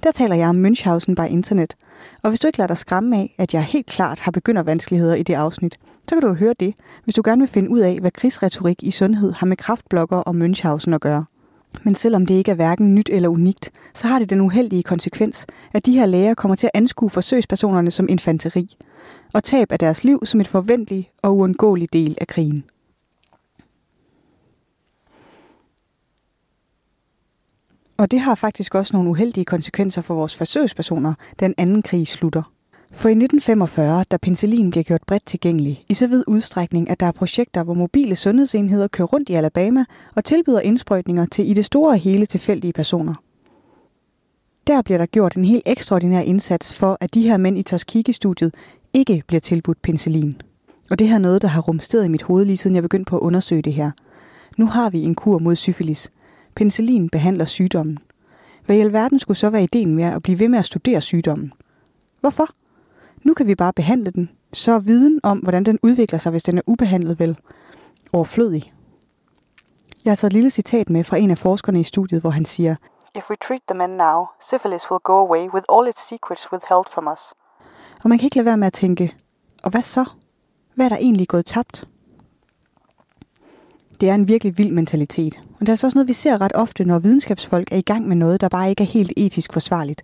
Der 0.02 0.12
taler 0.12 0.36
jeg 0.36 0.48
om 0.48 0.64
Münchhausen 0.64 1.14
by 1.14 1.30
internet. 1.30 1.74
Og 2.22 2.30
hvis 2.30 2.40
du 2.40 2.46
ikke 2.46 2.58
lader 2.58 2.68
dig 2.68 2.78
skræmme 2.78 3.16
af, 3.16 3.34
at 3.38 3.54
jeg 3.54 3.64
helt 3.64 3.86
klart 3.86 4.20
har 4.20 4.30
begyndervanskeligheder 4.30 5.14
i 5.14 5.22
det 5.22 5.34
afsnit, 5.34 5.78
så 6.08 6.14
kan 6.14 6.22
du 6.22 6.34
høre 6.34 6.54
det, 6.60 6.74
hvis 7.04 7.14
du 7.14 7.22
gerne 7.24 7.40
vil 7.40 7.48
finde 7.48 7.70
ud 7.70 7.80
af, 7.80 7.98
hvad 8.00 8.10
krigsretorik 8.10 8.82
i 8.82 8.90
sundhed 8.90 9.32
har 9.32 9.46
med 9.46 9.56
kraftblokker 9.56 10.16
og 10.16 10.34
Münchhausen 10.34 10.94
at 10.94 11.00
gøre. 11.00 11.24
Men 11.82 11.94
selvom 11.94 12.26
det 12.26 12.34
ikke 12.34 12.50
er 12.50 12.54
hverken 12.54 12.94
nyt 12.94 13.10
eller 13.12 13.28
unikt, 13.28 13.70
så 13.94 14.06
har 14.06 14.18
det 14.18 14.30
den 14.30 14.40
uheldige 14.40 14.82
konsekvens, 14.82 15.46
at 15.72 15.86
de 15.86 15.92
her 15.92 16.06
læger 16.06 16.34
kommer 16.34 16.54
til 16.54 16.66
at 16.66 16.70
anskue 16.74 17.10
forsøgspersonerne 17.10 17.90
som 17.90 18.08
infanteri, 18.08 18.76
og 19.32 19.44
tab 19.44 19.72
af 19.72 19.78
deres 19.78 20.04
liv 20.04 20.20
som 20.24 20.40
et 20.40 20.48
forventeligt 20.48 21.10
og 21.22 21.36
uundgåeligt 21.36 21.92
del 21.92 22.18
af 22.20 22.26
krigen. 22.26 22.64
Og 27.96 28.10
det 28.10 28.20
har 28.20 28.34
faktisk 28.34 28.74
også 28.74 28.96
nogle 28.96 29.10
uheldige 29.10 29.44
konsekvenser 29.44 30.02
for 30.02 30.14
vores 30.14 30.36
forsøgspersoner, 30.36 31.14
da 31.40 31.46
den 31.46 31.54
anden 31.58 31.82
krig 31.82 32.06
slutter. 32.06 32.42
For 32.94 33.08
i 33.08 33.12
1945, 33.12 34.04
da 34.10 34.16
penicillin 34.16 34.70
bliver 34.70 34.84
gjort 34.84 35.02
bredt 35.06 35.26
tilgængelig, 35.26 35.84
i 35.88 35.94
så 35.94 36.06
vid 36.06 36.24
udstrækning, 36.26 36.90
at 36.90 37.00
der 37.00 37.06
er 37.06 37.12
projekter, 37.12 37.62
hvor 37.62 37.74
mobile 37.74 38.16
sundhedsenheder 38.16 38.88
kører 38.88 39.08
rundt 39.08 39.28
i 39.28 39.34
Alabama 39.34 39.84
og 40.16 40.24
tilbyder 40.24 40.60
indsprøjtninger 40.60 41.26
til 41.26 41.50
i 41.50 41.54
det 41.54 41.64
store 41.64 41.96
hele 41.96 42.26
tilfældige 42.26 42.72
personer. 42.72 43.14
Der 44.66 44.82
bliver 44.82 44.98
der 44.98 45.06
gjort 45.06 45.34
en 45.34 45.44
helt 45.44 45.62
ekstraordinær 45.66 46.20
indsats 46.20 46.74
for, 46.74 46.98
at 47.00 47.14
de 47.14 47.22
her 47.22 47.36
mænd 47.36 47.58
i 47.58 47.62
Tuskegee-studiet 47.62 48.54
ikke 48.92 49.22
bliver 49.26 49.40
tilbudt 49.40 49.82
penicillin. 49.82 50.40
Og 50.90 50.98
det 50.98 51.08
her 51.08 51.14
er 51.14 51.18
noget, 51.18 51.42
der 51.42 51.48
har 51.48 51.60
rumsteret 51.60 52.04
i 52.04 52.08
mit 52.08 52.22
hoved 52.22 52.44
lige 52.44 52.56
siden 52.56 52.74
jeg 52.74 52.82
begyndte 52.82 53.10
på 53.10 53.16
at 53.16 53.22
undersøge 53.22 53.62
det 53.62 53.72
her. 53.72 53.90
Nu 54.58 54.66
har 54.66 54.90
vi 54.90 55.02
en 55.02 55.14
kur 55.14 55.38
mod 55.38 55.56
syfilis. 55.56 56.10
Penicillin 56.54 57.08
behandler 57.08 57.44
sygdommen. 57.44 57.98
Hvad 58.66 58.76
i 58.76 58.80
alverden 58.80 59.18
skulle 59.18 59.38
så 59.38 59.50
være 59.50 59.62
ideen 59.62 59.94
med 59.94 60.04
at 60.04 60.22
blive 60.22 60.38
ved 60.38 60.48
med 60.48 60.58
at 60.58 60.64
studere 60.64 61.00
sygdommen? 61.00 61.52
Hvorfor? 62.20 62.48
Nu 63.24 63.34
kan 63.34 63.46
vi 63.46 63.54
bare 63.54 63.72
behandle 63.72 64.10
den, 64.10 64.30
så 64.52 64.72
er 64.72 64.78
viden 64.80 65.20
om, 65.22 65.38
hvordan 65.38 65.64
den 65.64 65.78
udvikler 65.82 66.18
sig, 66.18 66.30
hvis 66.30 66.42
den 66.42 66.58
er 66.58 66.62
ubehandlet 66.66 67.18
vel, 67.18 67.38
overflødig. 68.12 68.72
Jeg 70.04 70.10
har 70.10 70.16
taget 70.16 70.30
et 70.30 70.32
lille 70.32 70.50
citat 70.50 70.90
med 70.90 71.04
fra 71.04 71.16
en 71.16 71.30
af 71.30 71.38
forskerne 71.38 71.80
i 71.80 71.84
studiet, 71.84 72.20
hvor 72.20 72.30
han 72.30 72.44
siger, 72.44 72.76
If 73.16 73.30
we 73.30 73.36
treat 73.48 73.60
the 73.68 73.78
men 73.78 73.90
now, 73.90 74.26
syphilis 74.40 74.90
will 74.90 75.00
go 75.04 75.12
away 75.12 75.48
with 75.54 75.64
all 75.72 75.88
its 75.88 76.08
secrets 76.08 76.52
withheld 76.52 76.86
from 76.90 77.08
us. 77.12 77.20
Og 78.02 78.08
man 78.08 78.18
kan 78.18 78.26
ikke 78.26 78.36
lade 78.36 78.46
være 78.46 78.56
med 78.56 78.66
at 78.66 78.72
tænke, 78.72 79.14
og 79.62 79.70
hvad 79.70 79.82
så? 79.82 80.04
Hvad 80.74 80.84
er 80.86 80.88
der 80.88 80.96
egentlig 80.96 81.28
gået 81.28 81.46
tabt? 81.46 81.88
Det 84.00 84.10
er 84.10 84.14
en 84.14 84.28
virkelig 84.28 84.58
vild 84.58 84.72
mentalitet. 84.72 85.40
Og 85.54 85.60
det 85.60 85.68
er 85.68 85.72
altså 85.72 85.86
også 85.86 85.98
noget, 85.98 86.08
vi 86.08 86.12
ser 86.12 86.40
ret 86.40 86.52
ofte, 86.54 86.84
når 86.84 86.98
videnskabsfolk 86.98 87.72
er 87.72 87.76
i 87.76 87.82
gang 87.82 88.08
med 88.08 88.16
noget, 88.16 88.40
der 88.40 88.48
bare 88.48 88.70
ikke 88.70 88.82
er 88.82 88.86
helt 88.88 89.12
etisk 89.16 89.52
forsvarligt. 89.52 90.02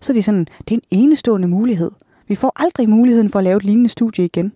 Så 0.00 0.12
er 0.12 0.14
det 0.14 0.24
sådan, 0.24 0.44
det 0.44 0.70
er 0.70 0.74
en 0.74 0.82
enestående 0.90 1.48
mulighed. 1.48 1.90
Vi 2.30 2.34
får 2.34 2.52
aldrig 2.56 2.88
muligheden 2.88 3.30
for 3.30 3.38
at 3.38 3.44
lave 3.44 3.56
et 3.56 3.64
lignende 3.64 3.88
studie 3.88 4.24
igen. 4.24 4.52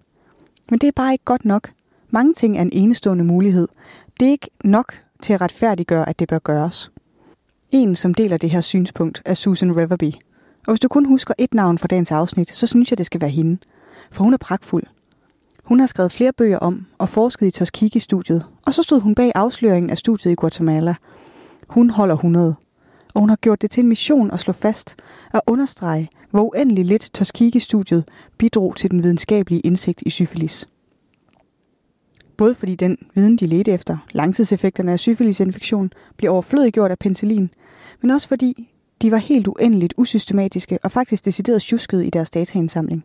Men 0.71 0.79
det 0.79 0.87
er 0.87 0.93
bare 0.97 1.13
ikke 1.13 1.25
godt 1.25 1.45
nok. 1.45 1.71
Mange 2.11 2.35
ting 2.35 2.59
er 2.59 2.63
en 2.63 2.71
enestående 2.73 3.25
mulighed. 3.25 3.69
Det 4.21 4.27
er 4.27 4.31
ikke 4.31 4.51
nok 4.65 4.95
til 5.23 5.33
at 5.33 5.41
retfærdiggøre, 5.41 6.09
at 6.09 6.19
det 6.19 6.29
bør 6.29 6.39
gøres. 6.39 6.93
En, 7.71 7.97
som 7.97 8.15
deler 8.15 8.37
det 8.37 8.51
her 8.51 8.61
synspunkt, 8.61 9.23
er 9.25 9.35
Susan 9.35 9.77
Reverby. 9.77 10.13
Og 10.67 10.73
hvis 10.73 10.81
du 10.81 10.89
kun 10.89 11.05
husker 11.05 11.35
et 11.39 11.55
navn 11.55 11.79
fra 11.79 11.89
dagens 11.89 12.13
afsnit, 12.13 12.51
så 12.51 12.67
synes 12.67 12.91
jeg, 12.91 12.99
det 12.99 13.07
skal 13.07 13.21
være 13.21 13.31
hende. 13.31 13.59
For 14.11 14.25
hun 14.25 14.35
er 14.35 14.39
pragtfuld. 14.39 14.85
Hun 15.65 15.81
har 15.81 15.87
skrevet 15.87 16.13
flere 16.13 16.33
bøger 16.33 16.59
om 16.59 16.87
og 16.99 17.09
forsket 17.09 17.47
i 17.47 17.51
Tuskegee-studiet, 17.51 18.47
og 18.67 18.75
så 18.75 18.83
stod 18.83 19.01
hun 19.01 19.15
bag 19.15 19.33
afsløringen 19.35 19.91
af 19.91 19.99
studiet 19.99 20.33
i 20.33 20.35
Guatemala. 20.35 20.95
Hun 21.69 21.91
holder 21.91 22.15
100, 22.15 22.55
og 23.15 23.21
hun 23.21 23.29
har 23.29 23.37
gjort 23.37 23.63
det 23.63 23.71
til 23.71 23.83
en 23.83 23.89
mission 23.89 24.31
at 24.31 24.41
slå 24.41 24.53
fast 24.53 24.97
og 25.33 25.43
understrege, 25.47 26.09
hvor 26.31 26.43
uendelig 26.43 26.85
lidt 26.85 27.11
Tuskegee-studiet 27.15 28.05
bidrog 28.39 28.77
til 28.77 28.91
den 28.91 29.03
videnskabelige 29.03 29.61
indsigt 29.61 30.03
i 30.07 30.11
syfilis. 30.11 30.69
Både 32.37 32.55
fordi 32.55 32.75
den 32.75 32.99
viden, 33.15 33.37
de 33.37 33.47
ledte 33.47 33.73
efter, 33.73 33.97
langtidseffekterne 34.13 34.93
af 34.93 34.99
syfilisinfektion, 34.99 35.93
blev 36.17 36.33
overflødiggjort 36.33 36.91
af 36.91 36.99
penicillin, 36.99 37.51
men 38.03 38.11
også 38.11 38.29
fordi 38.29 38.71
de 39.03 39.11
var 39.11 39.17
helt 39.17 39.49
uendeligt 39.49 39.95
usystematiske 39.97 40.79
og 40.83 40.93
faktisk 40.93 41.25
decideret 41.25 41.63
tjuskede 41.63 42.07
i 42.07 42.11
deres 42.11 42.31
dataindsamling. 42.31 43.05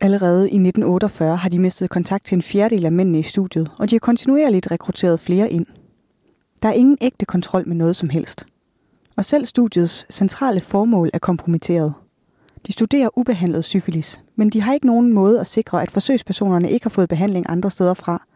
Allerede 0.00 0.42
i 0.42 0.54
1948 0.54 1.36
har 1.36 1.48
de 1.48 1.58
mistet 1.58 1.90
kontakt 1.90 2.26
til 2.26 2.36
en 2.36 2.42
fjerdedel 2.42 2.86
af 2.86 2.92
mændene 2.92 3.18
i 3.18 3.22
studiet, 3.22 3.70
og 3.78 3.90
de 3.90 3.94
har 3.94 4.00
kontinuerligt 4.00 4.70
rekrutteret 4.70 5.20
flere 5.20 5.50
ind. 5.50 5.66
Der 6.64 6.70
er 6.70 6.74
ingen 6.74 6.98
ægte 7.00 7.26
kontrol 7.26 7.68
med 7.68 7.76
noget 7.76 7.96
som 7.96 8.08
helst. 8.08 8.46
Og 9.16 9.24
selv 9.24 9.46
studiets 9.46 10.06
centrale 10.14 10.60
formål 10.60 11.10
er 11.12 11.18
kompromitteret. 11.18 11.94
De 12.66 12.72
studerer 12.72 13.18
ubehandlet 13.18 13.64
syfilis, 13.64 14.20
men 14.36 14.50
de 14.50 14.60
har 14.60 14.74
ikke 14.74 14.86
nogen 14.86 15.12
måde 15.12 15.40
at 15.40 15.46
sikre, 15.46 15.82
at 15.82 15.90
forsøgspersonerne 15.90 16.70
ikke 16.70 16.84
har 16.84 16.90
fået 16.90 17.08
behandling 17.08 17.46
andre 17.48 17.70
steder 17.70 17.94
fra. 17.94 18.26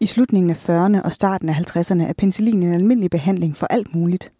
I 0.00 0.06
slutningen 0.06 0.50
af 0.50 0.68
40'erne 0.68 1.04
og 1.04 1.12
starten 1.12 1.48
af 1.48 1.54
50'erne 1.54 2.02
er 2.02 2.12
penicillin 2.18 2.62
en 2.62 2.74
almindelig 2.74 3.10
behandling 3.10 3.56
for 3.56 3.66
alt 3.66 3.94
muligt. 3.94 4.32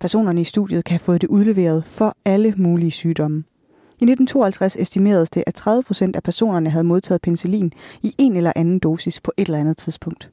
Personerne 0.00 0.40
i 0.40 0.44
studiet 0.44 0.84
kan 0.84 0.92
have 0.92 1.04
fået 1.04 1.20
det 1.20 1.28
udleveret 1.28 1.84
for 1.84 2.16
alle 2.24 2.54
mulige 2.56 2.90
sygdomme. 2.90 3.44
I 3.88 4.04
1952 4.04 4.76
estimeredes 4.76 5.30
det, 5.30 5.44
at 5.46 5.54
30 5.54 5.82
procent 5.82 6.16
af 6.16 6.22
personerne 6.22 6.70
havde 6.70 6.84
modtaget 6.84 7.20
penicillin 7.20 7.72
i 8.02 8.14
en 8.18 8.36
eller 8.36 8.52
anden 8.56 8.78
dosis 8.78 9.20
på 9.20 9.32
et 9.36 9.46
eller 9.46 9.58
andet 9.58 9.76
tidspunkt. 9.76 10.30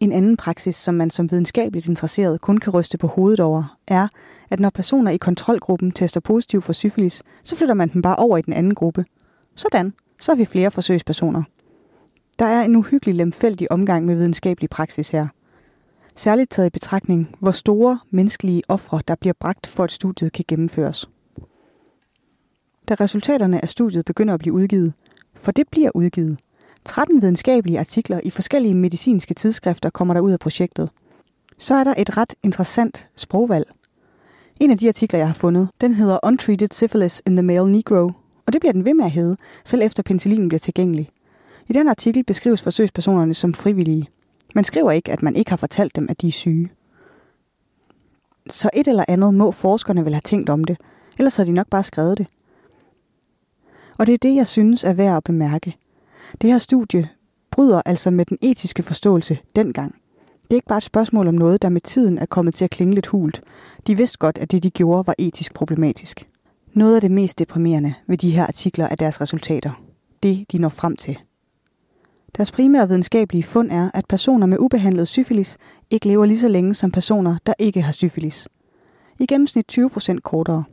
En 0.00 0.12
anden 0.12 0.36
praksis, 0.36 0.76
som 0.76 0.94
man 0.94 1.10
som 1.10 1.30
videnskabeligt 1.30 1.86
interesseret 1.86 2.40
kun 2.40 2.58
kan 2.58 2.72
ryste 2.72 2.98
på 2.98 3.06
hovedet 3.06 3.40
over, 3.40 3.78
er, 3.86 4.08
at 4.50 4.60
når 4.60 4.70
personer 4.70 5.10
i 5.10 5.16
kontrolgruppen 5.16 5.90
tester 5.90 6.20
positiv 6.20 6.62
for 6.62 6.72
syfilis, 6.72 7.22
så 7.44 7.56
flytter 7.56 7.74
man 7.74 7.88
dem 7.88 8.02
bare 8.02 8.16
over 8.16 8.38
i 8.38 8.42
den 8.42 8.52
anden 8.52 8.74
gruppe. 8.74 9.04
Sådan, 9.54 9.92
så 10.20 10.32
har 10.32 10.36
vi 10.36 10.44
flere 10.44 10.70
forsøgspersoner. 10.70 11.42
Der 12.38 12.44
er 12.44 12.62
en 12.62 12.76
uhyggelig 12.76 13.14
lemfældig 13.14 13.72
omgang 13.72 14.06
med 14.06 14.14
videnskabelig 14.14 14.70
praksis 14.70 15.10
her. 15.10 15.26
Særligt 16.16 16.50
taget 16.50 16.66
i 16.66 16.70
betragtning, 16.70 17.36
hvor 17.40 17.50
store 17.50 17.98
menneskelige 18.10 18.62
ofre, 18.68 19.00
der 19.08 19.14
bliver 19.14 19.34
bragt 19.40 19.66
for, 19.66 19.84
at 19.84 19.92
studiet 19.92 20.32
kan 20.32 20.44
gennemføres. 20.48 21.08
Da 22.88 22.94
resultaterne 22.94 23.62
af 23.62 23.68
studiet 23.68 24.04
begynder 24.04 24.34
at 24.34 24.40
blive 24.40 24.54
udgivet, 24.54 24.94
for 25.34 25.52
det 25.52 25.68
bliver 25.70 25.90
udgivet, 25.94 26.38
13 26.84 27.22
videnskabelige 27.22 27.80
artikler 27.80 28.20
i 28.24 28.30
forskellige 28.30 28.74
medicinske 28.74 29.34
tidsskrifter 29.34 29.90
kommer 29.90 30.14
der 30.14 30.20
ud 30.20 30.32
af 30.32 30.38
projektet. 30.38 30.90
Så 31.58 31.74
er 31.74 31.84
der 31.84 31.94
et 31.98 32.16
ret 32.16 32.34
interessant 32.42 33.08
sprogvalg. 33.16 33.70
En 34.60 34.70
af 34.70 34.78
de 34.78 34.88
artikler, 34.88 35.18
jeg 35.18 35.28
har 35.28 35.34
fundet, 35.34 35.68
den 35.80 35.94
hedder 35.94 36.18
Untreated 36.22 36.68
Syphilis 36.72 37.22
in 37.26 37.36
the 37.36 37.42
Male 37.42 37.72
Negro, 37.72 38.10
og 38.46 38.52
det 38.52 38.60
bliver 38.60 38.72
den 38.72 38.84
ved 38.84 38.94
med 38.94 39.04
at 39.04 39.10
hedde, 39.10 39.36
selv 39.64 39.82
efter 39.82 40.02
penicillin 40.02 40.48
bliver 40.48 40.58
tilgængelig. 40.58 41.10
I 41.68 41.72
den 41.72 41.88
artikel 41.88 42.24
beskrives 42.24 42.62
forsøgspersonerne 42.62 43.34
som 43.34 43.54
frivillige. 43.54 44.06
Man 44.54 44.64
skriver 44.64 44.90
ikke, 44.90 45.12
at 45.12 45.22
man 45.22 45.36
ikke 45.36 45.50
har 45.50 45.56
fortalt 45.56 45.96
dem, 45.96 46.06
at 46.10 46.20
de 46.20 46.28
er 46.28 46.32
syge. 46.32 46.70
Så 48.50 48.70
et 48.74 48.88
eller 48.88 49.04
andet 49.08 49.34
må 49.34 49.50
forskerne 49.50 50.04
vel 50.04 50.14
have 50.14 50.20
tænkt 50.20 50.50
om 50.50 50.64
det, 50.64 50.76
ellers 51.18 51.36
har 51.36 51.44
de 51.44 51.52
nok 51.52 51.66
bare 51.70 51.82
skrevet 51.82 52.18
det. 52.18 52.26
Og 53.98 54.06
det 54.06 54.12
er 54.12 54.18
det, 54.18 54.34
jeg 54.34 54.46
synes 54.46 54.84
er 54.84 54.92
værd 54.92 55.16
at 55.16 55.24
bemærke. 55.24 55.76
Det 56.40 56.50
her 56.50 56.58
studie 56.58 57.08
bryder 57.50 57.82
altså 57.86 58.10
med 58.10 58.24
den 58.24 58.38
etiske 58.42 58.82
forståelse 58.82 59.38
dengang. 59.56 59.94
Det 60.42 60.50
er 60.50 60.54
ikke 60.54 60.68
bare 60.68 60.78
et 60.78 60.84
spørgsmål 60.84 61.28
om 61.28 61.34
noget, 61.34 61.62
der 61.62 61.68
med 61.68 61.80
tiden 61.80 62.18
er 62.18 62.26
kommet 62.26 62.54
til 62.54 62.64
at 62.64 62.70
klinge 62.70 62.94
lidt 62.94 63.06
hult. 63.06 63.42
De 63.86 63.96
vidste 63.96 64.18
godt, 64.18 64.38
at 64.38 64.52
det, 64.52 64.62
de 64.62 64.70
gjorde, 64.70 65.06
var 65.06 65.14
etisk 65.18 65.54
problematisk. 65.54 66.28
Noget 66.72 66.94
af 66.94 67.00
det 67.00 67.10
mest 67.10 67.38
deprimerende 67.38 67.94
ved 68.06 68.18
de 68.18 68.30
her 68.30 68.46
artikler 68.46 68.88
er 68.88 68.94
deres 68.94 69.20
resultater. 69.20 69.82
Det, 70.22 70.52
de 70.52 70.58
når 70.58 70.68
frem 70.68 70.96
til. 70.96 71.18
Deres 72.36 72.52
primære 72.52 72.88
videnskabelige 72.88 73.42
fund 73.42 73.70
er, 73.70 73.90
at 73.94 74.06
personer 74.08 74.46
med 74.46 74.58
ubehandlet 74.58 75.08
syfilis 75.08 75.58
ikke 75.90 76.08
lever 76.08 76.24
lige 76.24 76.38
så 76.38 76.48
længe 76.48 76.74
som 76.74 76.90
personer, 76.90 77.36
der 77.46 77.54
ikke 77.58 77.82
har 77.82 77.92
syfilis. 77.92 78.48
I 79.20 79.26
gennemsnit 79.26 79.68
20 79.68 79.90
procent 79.90 80.22
kortere. 80.22 80.64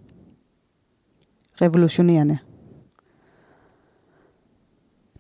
Revolutionerende. 1.62 2.38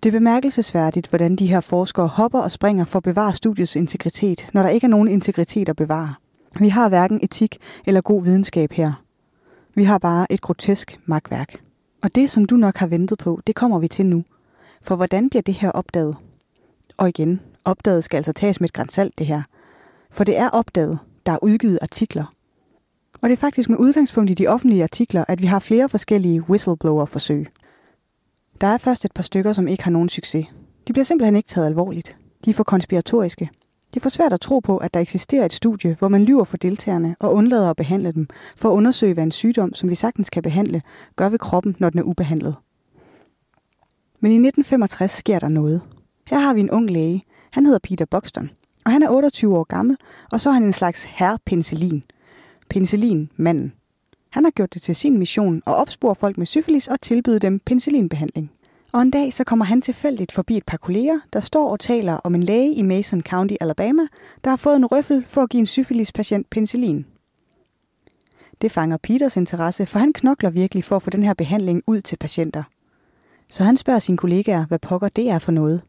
Det 0.03 0.09
er 0.09 0.19
bemærkelsesværdigt, 0.19 1.07
hvordan 1.07 1.35
de 1.35 1.47
her 1.47 1.61
forskere 1.61 2.07
hopper 2.07 2.39
og 2.39 2.51
springer 2.51 2.85
for 2.85 2.99
at 2.99 3.03
bevare 3.03 3.33
studiets 3.33 3.75
integritet, 3.75 4.47
når 4.53 4.61
der 4.61 4.69
ikke 4.69 4.85
er 4.85 4.89
nogen 4.89 5.07
integritet 5.07 5.69
at 5.69 5.75
bevare. 5.75 6.13
Vi 6.59 6.69
har 6.69 6.89
hverken 6.89 7.19
etik 7.23 7.57
eller 7.85 8.01
god 8.01 8.23
videnskab 8.23 8.71
her. 8.71 9.03
Vi 9.75 9.83
har 9.83 9.97
bare 9.97 10.31
et 10.31 10.41
grotesk 10.41 10.99
magtværk. 11.05 11.55
Og 12.03 12.15
det, 12.15 12.29
som 12.29 12.45
du 12.45 12.55
nok 12.55 12.77
har 12.77 12.87
ventet 12.87 13.17
på, 13.17 13.41
det 13.47 13.55
kommer 13.55 13.79
vi 13.79 13.87
til 13.87 14.05
nu. 14.05 14.23
For 14.81 14.95
hvordan 14.95 15.29
bliver 15.29 15.41
det 15.41 15.53
her 15.53 15.71
opdaget? 15.71 16.15
Og 16.97 17.09
igen, 17.09 17.41
opdaget 17.65 18.03
skal 18.03 18.17
altså 18.17 18.33
tages 18.33 18.59
med 18.59 18.69
et 18.69 18.73
grænsalt 18.73 19.17
det 19.17 19.27
her. 19.27 19.41
For 20.11 20.23
det 20.23 20.37
er 20.37 20.49
opdaget, 20.49 20.99
der 21.25 21.31
er 21.31 21.43
udgivet 21.43 21.79
artikler. 21.81 22.25
Og 23.21 23.29
det 23.29 23.33
er 23.33 23.39
faktisk 23.39 23.69
med 23.69 23.77
udgangspunkt 23.77 24.31
i 24.31 24.33
de 24.33 24.47
offentlige 24.47 24.83
artikler, 24.83 25.25
at 25.27 25.41
vi 25.41 25.47
har 25.47 25.59
flere 25.59 25.89
forskellige 25.89 26.41
whistleblower-forsøg. 26.49 27.47
Der 28.61 28.67
er 28.67 28.77
først 28.77 29.05
et 29.05 29.11
par 29.13 29.23
stykker, 29.23 29.53
som 29.53 29.67
ikke 29.67 29.83
har 29.83 29.91
nogen 29.91 30.09
succes. 30.09 30.45
De 30.87 30.93
bliver 30.93 31.05
simpelthen 31.05 31.35
ikke 31.35 31.47
taget 31.47 31.67
alvorligt. 31.67 32.17
De 32.45 32.49
er 32.49 32.53
for 32.53 32.63
konspiratoriske. 32.63 33.49
Det 33.93 33.99
er 33.99 34.01
for 34.01 34.09
svært 34.09 34.33
at 34.33 34.41
tro 34.41 34.59
på, 34.59 34.77
at 34.77 34.93
der 34.93 34.99
eksisterer 34.99 35.45
et 35.45 35.53
studie, 35.53 35.95
hvor 35.99 36.07
man 36.07 36.23
lyver 36.23 36.43
for 36.43 36.57
deltagerne 36.57 37.15
og 37.19 37.33
undlader 37.33 37.69
at 37.69 37.75
behandle 37.75 38.11
dem, 38.11 38.27
for 38.57 38.69
at 38.69 38.73
undersøge, 38.73 39.13
hvad 39.13 39.23
en 39.23 39.31
sygdom, 39.31 39.73
som 39.73 39.89
vi 39.89 39.95
sagtens 39.95 40.29
kan 40.29 40.43
behandle, 40.43 40.81
gør 41.15 41.29
ved 41.29 41.39
kroppen, 41.39 41.75
når 41.79 41.89
den 41.89 41.99
er 41.99 42.03
ubehandlet. 42.03 42.55
Men 44.19 44.31
i 44.31 44.35
1965 44.35 45.11
sker 45.11 45.39
der 45.39 45.47
noget. 45.47 45.81
Her 46.27 46.39
har 46.39 46.53
vi 46.53 46.59
en 46.59 46.71
ung 46.71 46.91
læge. 46.91 47.23
Han 47.51 47.65
hedder 47.65 47.79
Peter 47.83 48.05
Buxton, 48.05 48.49
og 48.85 48.91
han 48.91 49.03
er 49.03 49.09
28 49.09 49.57
år 49.57 49.63
gammel, 49.63 49.97
og 50.31 50.41
så 50.41 50.49
er 50.49 50.53
han 50.53 50.63
en 50.63 50.73
slags 50.73 51.03
herre 51.03 51.37
penicillin. 51.45 52.03
Penicillin, 52.69 53.31
manden. 53.35 53.73
Han 54.31 54.43
har 54.43 54.51
gjort 54.51 54.73
det 54.73 54.81
til 54.81 54.95
sin 54.95 55.17
mission 55.17 55.61
at 55.67 55.75
opspore 55.75 56.15
folk 56.15 56.37
med 56.37 56.45
syfilis 56.45 56.87
og 56.87 57.01
tilbyde 57.01 57.39
dem 57.39 57.59
penicillinbehandling. 57.59 58.51
Og 58.91 59.01
en 59.01 59.11
dag 59.11 59.33
så 59.33 59.43
kommer 59.43 59.65
han 59.65 59.81
tilfældigt 59.81 60.31
forbi 60.31 60.57
et 60.57 60.65
par 60.65 60.77
kolleger, 60.77 61.19
der 61.33 61.39
står 61.39 61.69
og 61.69 61.79
taler 61.79 62.13
om 62.13 62.35
en 62.35 62.43
læge 62.43 62.73
i 62.73 62.81
Mason 62.81 63.21
County, 63.21 63.55
Alabama, 63.61 64.01
der 64.43 64.49
har 64.49 64.57
fået 64.57 64.75
en 64.75 64.85
røffel 64.85 65.25
for 65.25 65.41
at 65.41 65.49
give 65.49 65.59
en 65.59 65.67
syfilispatient 65.67 66.49
penicillin. 66.49 67.05
Det 68.61 68.71
fanger 68.71 68.97
Peters 68.97 69.37
interesse, 69.37 69.85
for 69.85 69.99
han 69.99 70.13
knokler 70.13 70.49
virkelig 70.49 70.83
for 70.83 70.95
at 70.95 71.01
få 71.01 71.09
den 71.09 71.23
her 71.23 71.33
behandling 71.33 71.83
ud 71.87 72.01
til 72.01 72.17
patienter. 72.17 72.63
Så 73.49 73.63
han 73.63 73.77
spørger 73.77 73.99
sine 73.99 74.17
kollegaer, 74.17 74.65
hvad 74.65 74.79
pokker 74.79 75.09
det 75.09 75.29
er 75.29 75.39
for 75.39 75.51
noget. 75.51 75.81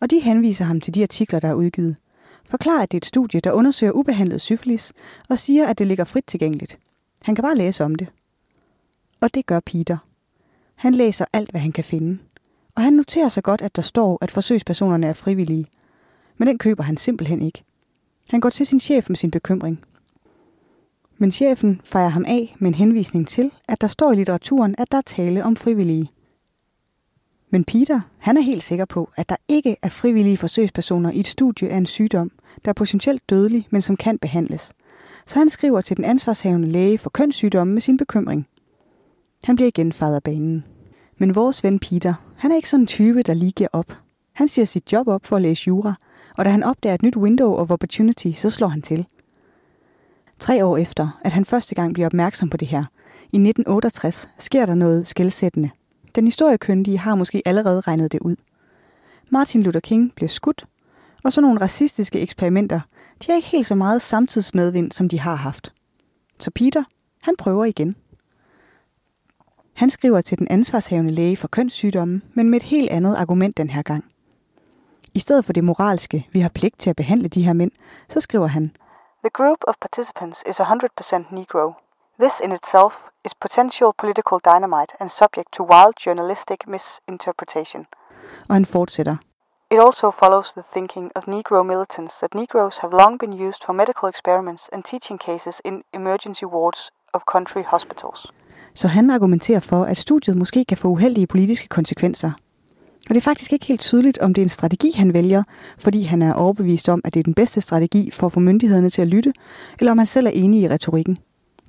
Og 0.00 0.10
de 0.10 0.20
henviser 0.20 0.64
ham 0.64 0.80
til 0.80 0.94
de 0.94 1.02
artikler, 1.02 1.40
der 1.40 1.48
er 1.48 1.54
udgivet. 1.54 1.96
Forklarer, 2.44 2.82
at 2.82 2.92
det 2.92 2.96
er 2.96 3.00
et 3.00 3.06
studie, 3.06 3.40
der 3.40 3.52
undersøger 3.52 3.92
ubehandlet 3.92 4.40
syfilis, 4.40 4.92
og 5.28 5.38
siger, 5.38 5.66
at 5.66 5.78
det 5.78 5.86
ligger 5.86 6.04
frit 6.04 6.24
tilgængeligt. 6.26 6.78
Han 7.22 7.34
kan 7.34 7.42
bare 7.42 7.56
læse 7.56 7.84
om 7.84 7.94
det. 7.94 8.08
Og 9.20 9.34
det 9.34 9.46
gør 9.46 9.60
Peter. 9.60 9.98
Han 10.74 10.94
læser 10.94 11.24
alt, 11.32 11.50
hvad 11.50 11.60
han 11.60 11.72
kan 11.72 11.84
finde. 11.84 12.18
Og 12.74 12.82
han 12.82 12.92
noterer 12.92 13.28
sig 13.28 13.42
godt, 13.42 13.62
at 13.62 13.76
der 13.76 13.82
står, 13.82 14.18
at 14.20 14.30
forsøgspersonerne 14.30 15.06
er 15.06 15.12
frivillige. 15.12 15.66
Men 16.36 16.48
den 16.48 16.58
køber 16.58 16.82
han 16.82 16.96
simpelthen 16.96 17.42
ikke. 17.42 17.64
Han 18.28 18.40
går 18.40 18.50
til 18.50 18.66
sin 18.66 18.80
chef 18.80 19.08
med 19.08 19.16
sin 19.16 19.30
bekymring. 19.30 19.84
Men 21.18 21.32
chefen 21.32 21.80
fejrer 21.84 22.08
ham 22.08 22.24
af 22.28 22.56
med 22.58 22.68
en 22.68 22.74
henvisning 22.74 23.28
til, 23.28 23.52
at 23.68 23.80
der 23.80 23.86
står 23.86 24.12
i 24.12 24.16
litteraturen, 24.16 24.74
at 24.78 24.92
der 24.92 24.98
er 24.98 25.02
tale 25.02 25.44
om 25.44 25.56
frivillige. 25.56 26.10
Men 27.50 27.64
Peter, 27.64 28.00
han 28.18 28.36
er 28.36 28.40
helt 28.40 28.62
sikker 28.62 28.84
på, 28.84 29.10
at 29.16 29.28
der 29.28 29.36
ikke 29.48 29.76
er 29.82 29.88
frivillige 29.88 30.36
forsøgspersoner 30.36 31.10
i 31.10 31.20
et 31.20 31.26
studie 31.26 31.68
af 31.68 31.76
en 31.76 31.86
sygdom, 31.86 32.30
der 32.64 32.68
er 32.68 32.74
potentielt 32.74 33.30
dødelig, 33.30 33.66
men 33.70 33.82
som 33.82 33.96
kan 33.96 34.18
behandles 34.18 34.72
så 35.26 35.38
han 35.38 35.48
skriver 35.48 35.80
til 35.80 35.96
den 35.96 36.04
ansvarshavende 36.04 36.68
læge 36.68 36.98
for 36.98 37.10
kønssygdomme 37.10 37.72
med 37.74 37.82
sin 37.82 37.96
bekymring. 37.96 38.46
Han 39.44 39.56
bliver 39.56 39.68
igen 39.68 39.92
fader 39.92 40.16
af 40.16 40.22
banen. 40.22 40.64
Men 41.18 41.34
vores 41.34 41.64
ven 41.64 41.78
Peter, 41.78 42.14
han 42.38 42.52
er 42.52 42.56
ikke 42.56 42.68
sådan 42.68 42.82
en 42.82 42.86
type, 42.86 43.22
der 43.22 43.34
lige 43.34 43.52
giver 43.52 43.68
op. 43.72 43.98
Han 44.32 44.48
siger 44.48 44.64
sit 44.66 44.92
job 44.92 45.08
op 45.08 45.26
for 45.26 45.36
at 45.36 45.42
læse 45.42 45.68
jura, 45.68 45.94
og 46.36 46.44
da 46.44 46.50
han 46.50 46.62
opdager 46.62 46.94
et 46.94 47.02
nyt 47.02 47.16
window 47.16 47.54
of 47.54 47.70
opportunity, 47.70 48.32
så 48.34 48.50
slår 48.50 48.68
han 48.68 48.82
til. 48.82 49.06
Tre 50.38 50.64
år 50.64 50.76
efter, 50.76 51.20
at 51.24 51.32
han 51.32 51.44
første 51.44 51.74
gang 51.74 51.94
bliver 51.94 52.06
opmærksom 52.06 52.50
på 52.50 52.56
det 52.56 52.68
her, 52.68 52.84
i 53.32 53.36
1968, 53.36 54.30
sker 54.38 54.66
der 54.66 54.74
noget 54.74 55.06
skældsættende. 55.06 55.70
Den 56.14 56.24
historiekyndige 56.24 56.98
har 56.98 57.14
måske 57.14 57.42
allerede 57.44 57.80
regnet 57.80 58.12
det 58.12 58.20
ud. 58.20 58.36
Martin 59.30 59.62
Luther 59.62 59.80
King 59.80 60.12
bliver 60.14 60.28
skudt, 60.28 60.64
og 61.24 61.32
så 61.32 61.40
nogle 61.40 61.60
racistiske 61.60 62.20
eksperimenter 62.20 62.80
de 63.22 63.26
har 63.28 63.36
ikke 63.36 63.48
helt 63.48 63.66
så 63.66 63.74
meget 63.74 64.02
samtidsmedvind, 64.02 64.92
som 64.92 65.08
de 65.08 65.20
har 65.20 65.34
haft. 65.34 65.72
Så 66.38 66.50
Peter, 66.50 66.84
han 67.22 67.36
prøver 67.36 67.64
igen. 67.64 67.96
Han 69.74 69.90
skriver 69.90 70.20
til 70.20 70.38
den 70.38 70.46
ansvarshavende 70.50 71.12
læge 71.12 71.36
for 71.36 71.48
kønssygdomme, 71.48 72.20
men 72.34 72.50
med 72.50 72.56
et 72.56 72.62
helt 72.62 72.90
andet 72.90 73.14
argument 73.16 73.56
den 73.56 73.70
her 73.70 73.82
gang. 73.82 74.04
I 75.14 75.18
stedet 75.18 75.44
for 75.44 75.52
det 75.52 75.64
moralske, 75.64 76.28
vi 76.32 76.40
har 76.40 76.48
pligt 76.48 76.78
til 76.78 76.90
at 76.90 76.96
behandle 76.96 77.28
de 77.28 77.42
her 77.42 77.52
mænd, 77.52 77.70
så 78.08 78.20
skriver 78.20 78.46
han, 78.46 78.72
The 79.24 79.30
group 79.32 79.58
of 79.68 79.74
participants 79.80 80.44
is 80.50 80.60
100% 80.60 81.34
Negro. 81.34 81.72
This 82.20 82.40
in 82.44 82.52
itself 82.52 82.94
is 83.24 83.34
potential 83.34 83.90
political 83.98 84.38
dynamite 84.44 84.92
and 85.00 85.10
subject 85.10 85.48
to 85.52 85.62
wild 85.72 85.94
journalistic 86.06 86.58
misinterpretation. 86.66 87.86
Og 88.48 88.54
han 88.54 88.66
fortsætter, 88.66 89.16
It 89.74 89.78
also 89.78 90.10
follows 90.10 90.52
the 90.52 90.62
thinking 90.74 91.10
of 91.16 91.22
Negro 91.28 91.62
militants 91.62 92.14
that 92.18 92.34
Negroes 92.34 92.78
have 92.78 92.92
long 93.02 93.18
been 93.18 93.32
used 93.48 93.60
for 93.66 93.72
medical 93.72 94.08
experiments 94.08 94.68
and 94.72 94.82
teaching 94.84 95.18
cases 95.28 95.60
in 95.64 95.74
emergency 95.94 96.44
wards 96.44 96.90
of 97.12 97.20
country 97.32 97.62
hospitals. 97.66 98.26
Så 98.74 98.88
han 98.88 99.10
argumenterer 99.10 99.60
for, 99.60 99.84
at 99.84 99.98
studiet 99.98 100.36
måske 100.36 100.64
kan 100.64 100.76
få 100.76 100.88
uheldige 100.88 101.26
politiske 101.26 101.68
konsekvenser. 101.68 102.30
Og 103.08 103.14
det 103.14 103.16
er 103.16 103.20
faktisk 103.20 103.52
ikke 103.52 103.66
helt 103.66 103.80
tydeligt, 103.80 104.18
om 104.18 104.34
det 104.34 104.42
er 104.42 104.44
en 104.44 104.48
strategi, 104.48 104.90
han 104.96 105.14
vælger, 105.14 105.42
fordi 105.78 106.02
han 106.02 106.22
er 106.22 106.34
overbevist 106.34 106.88
om, 106.88 107.00
at 107.04 107.14
det 107.14 107.20
er 107.20 107.24
den 107.24 107.34
bedste 107.34 107.60
strategi 107.60 108.10
for 108.10 108.26
at 108.26 108.32
få 108.32 108.40
myndighederne 108.40 108.90
til 108.90 109.02
at 109.02 109.08
lytte, 109.08 109.32
eller 109.80 109.92
om 109.92 109.98
han 109.98 110.06
selv 110.06 110.26
er 110.26 110.30
enig 110.30 110.60
i 110.60 110.68
retorikken. 110.68 111.18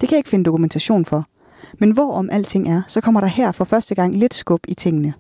Det 0.02 0.10
kan 0.10 0.12
jeg 0.12 0.18
ikke 0.18 0.30
finde 0.30 0.46
dokumentation 0.46 1.06
for. 1.06 1.26
Men 1.80 1.92
hvor 1.92 2.14
om 2.14 2.30
alting 2.32 2.70
er, 2.70 2.82
så 2.88 3.02
kommer 3.02 3.22
der 3.22 3.28
her 3.28 3.52
for 3.52 3.66
første 3.66 3.96
gang 3.96 4.16
lidt 4.16 4.34
skub 4.34 4.60
i 4.68 4.74
tingene. 4.74 5.14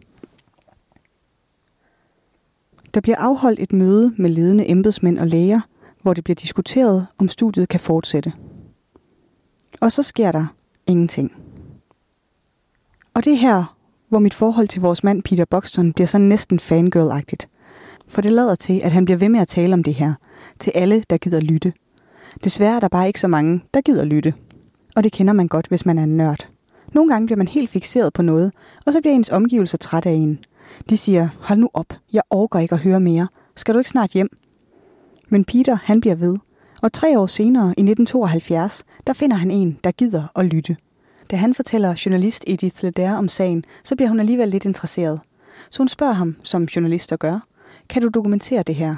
Der 2.93 3.01
bliver 3.01 3.17
afholdt 3.17 3.59
et 3.59 3.73
møde 3.73 4.13
med 4.17 4.29
ledende 4.29 4.69
embedsmænd 4.69 5.19
og 5.19 5.27
læger, 5.27 5.61
hvor 6.01 6.13
det 6.13 6.23
bliver 6.23 6.35
diskuteret, 6.35 7.07
om 7.17 7.27
studiet 7.27 7.69
kan 7.69 7.79
fortsætte. 7.79 8.33
Og 9.81 9.91
så 9.91 10.03
sker 10.03 10.31
der 10.31 10.45
ingenting. 10.87 11.35
Og 13.13 13.25
det 13.25 13.33
er 13.33 13.37
her, 13.37 13.77
hvor 14.09 14.19
mit 14.19 14.33
forhold 14.33 14.67
til 14.67 14.81
vores 14.81 15.03
mand 15.03 15.23
Peter 15.23 15.45
Buxton 15.45 15.93
bliver 15.93 16.07
sådan 16.07 16.27
næsten 16.27 16.59
fangirl-agtigt. 16.59 17.47
For 18.07 18.21
det 18.21 18.31
lader 18.31 18.55
til, 18.55 18.79
at 18.83 18.91
han 18.91 19.05
bliver 19.05 19.17
ved 19.17 19.29
med 19.29 19.39
at 19.39 19.47
tale 19.47 19.73
om 19.73 19.83
det 19.83 19.93
her, 19.93 20.13
til 20.59 20.71
alle, 20.75 21.03
der 21.09 21.17
gider 21.17 21.41
lytte. 21.41 21.73
Desværre 22.43 22.75
er 22.75 22.79
der 22.79 22.87
bare 22.87 23.07
ikke 23.07 23.19
så 23.19 23.27
mange, 23.27 23.63
der 23.73 23.81
gider 23.81 24.05
lytte. 24.05 24.33
Og 24.95 25.03
det 25.03 25.11
kender 25.11 25.33
man 25.33 25.47
godt, 25.47 25.67
hvis 25.67 25.85
man 25.85 25.97
er 25.99 26.03
en 26.03 26.17
nørd. 26.17 26.47
Nogle 26.93 27.11
gange 27.11 27.25
bliver 27.25 27.37
man 27.37 27.47
helt 27.47 27.69
fixeret 27.69 28.13
på 28.13 28.21
noget, 28.21 28.51
og 28.85 28.93
så 28.93 29.01
bliver 29.01 29.15
ens 29.15 29.29
omgivelser 29.29 29.77
træt 29.77 30.05
af 30.05 30.11
en. 30.11 30.39
De 30.89 30.97
siger, 30.97 31.29
hold 31.39 31.59
nu 31.59 31.69
op, 31.73 31.93
jeg 32.13 32.21
orker 32.29 32.59
ikke 32.59 32.75
at 32.75 32.81
høre 32.81 32.99
mere. 32.99 33.27
Skal 33.55 33.73
du 33.73 33.79
ikke 33.79 33.89
snart 33.89 34.11
hjem? 34.11 34.29
Men 35.29 35.45
Peter, 35.45 35.77
han 35.83 36.01
bliver 36.01 36.15
ved. 36.15 36.37
Og 36.81 36.93
tre 36.93 37.19
år 37.19 37.25
senere, 37.25 37.65
i 37.67 37.69
1972, 37.69 38.83
der 39.07 39.13
finder 39.13 39.37
han 39.37 39.51
en, 39.51 39.79
der 39.83 39.91
gider 39.91 40.27
at 40.35 40.45
lytte. 40.45 40.77
Da 41.31 41.35
han 41.35 41.53
fortæller 41.53 42.01
journalist 42.05 42.43
Edith 42.47 42.83
Leder 42.83 43.17
om 43.17 43.29
sagen, 43.29 43.65
så 43.83 43.95
bliver 43.95 44.09
hun 44.09 44.19
alligevel 44.19 44.47
lidt 44.47 44.65
interesseret. 44.65 45.19
Så 45.69 45.77
hun 45.77 45.87
spørger 45.87 46.13
ham, 46.13 46.35
som 46.43 46.63
journalister 46.63 47.17
gør, 47.17 47.39
kan 47.89 48.01
du 48.01 48.07
dokumentere 48.07 48.63
det 48.63 48.75
her? 48.75 48.95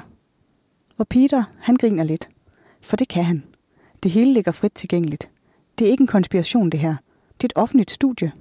Og 0.98 1.08
Peter, 1.08 1.44
han 1.58 1.76
griner 1.76 2.04
lidt. 2.04 2.28
For 2.80 2.96
det 2.96 3.08
kan 3.08 3.24
han. 3.24 3.42
Det 4.02 4.10
hele 4.10 4.32
ligger 4.32 4.52
frit 4.52 4.72
tilgængeligt. 4.72 5.30
Det 5.78 5.86
er 5.86 5.90
ikke 5.90 6.02
en 6.02 6.06
konspiration, 6.06 6.70
det 6.70 6.80
her. 6.80 6.96
Det 7.36 7.44
er 7.44 7.48
et 7.48 7.62
offentligt 7.62 7.90
studie. 7.90 8.32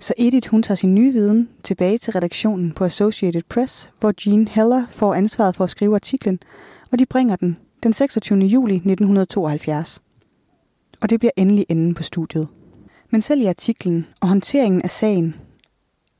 Så 0.00 0.14
Edith 0.18 0.50
hun 0.50 0.62
tager 0.62 0.76
sin 0.76 0.94
nye 0.94 1.12
viden 1.12 1.48
tilbage 1.64 1.98
til 1.98 2.12
redaktionen 2.12 2.72
på 2.72 2.84
Associated 2.84 3.42
Press, 3.48 3.90
hvor 4.00 4.12
Jean 4.26 4.48
Heller 4.48 4.86
får 4.90 5.14
ansvaret 5.14 5.56
for 5.56 5.64
at 5.64 5.70
skrive 5.70 5.94
artiklen, 5.94 6.38
og 6.92 6.98
de 6.98 7.06
bringer 7.06 7.36
den 7.36 7.56
den 7.82 7.92
26. 7.92 8.38
juli 8.38 8.74
1972. 8.74 10.02
Og 11.02 11.10
det 11.10 11.18
bliver 11.18 11.30
endelig 11.36 11.66
enden 11.68 11.94
på 11.94 12.02
studiet. 12.02 12.48
Men 13.10 13.20
selv 13.20 13.40
i 13.40 13.46
artiklen 13.46 14.06
og 14.20 14.28
håndteringen 14.28 14.82
af 14.82 14.90
sagen, 14.90 15.34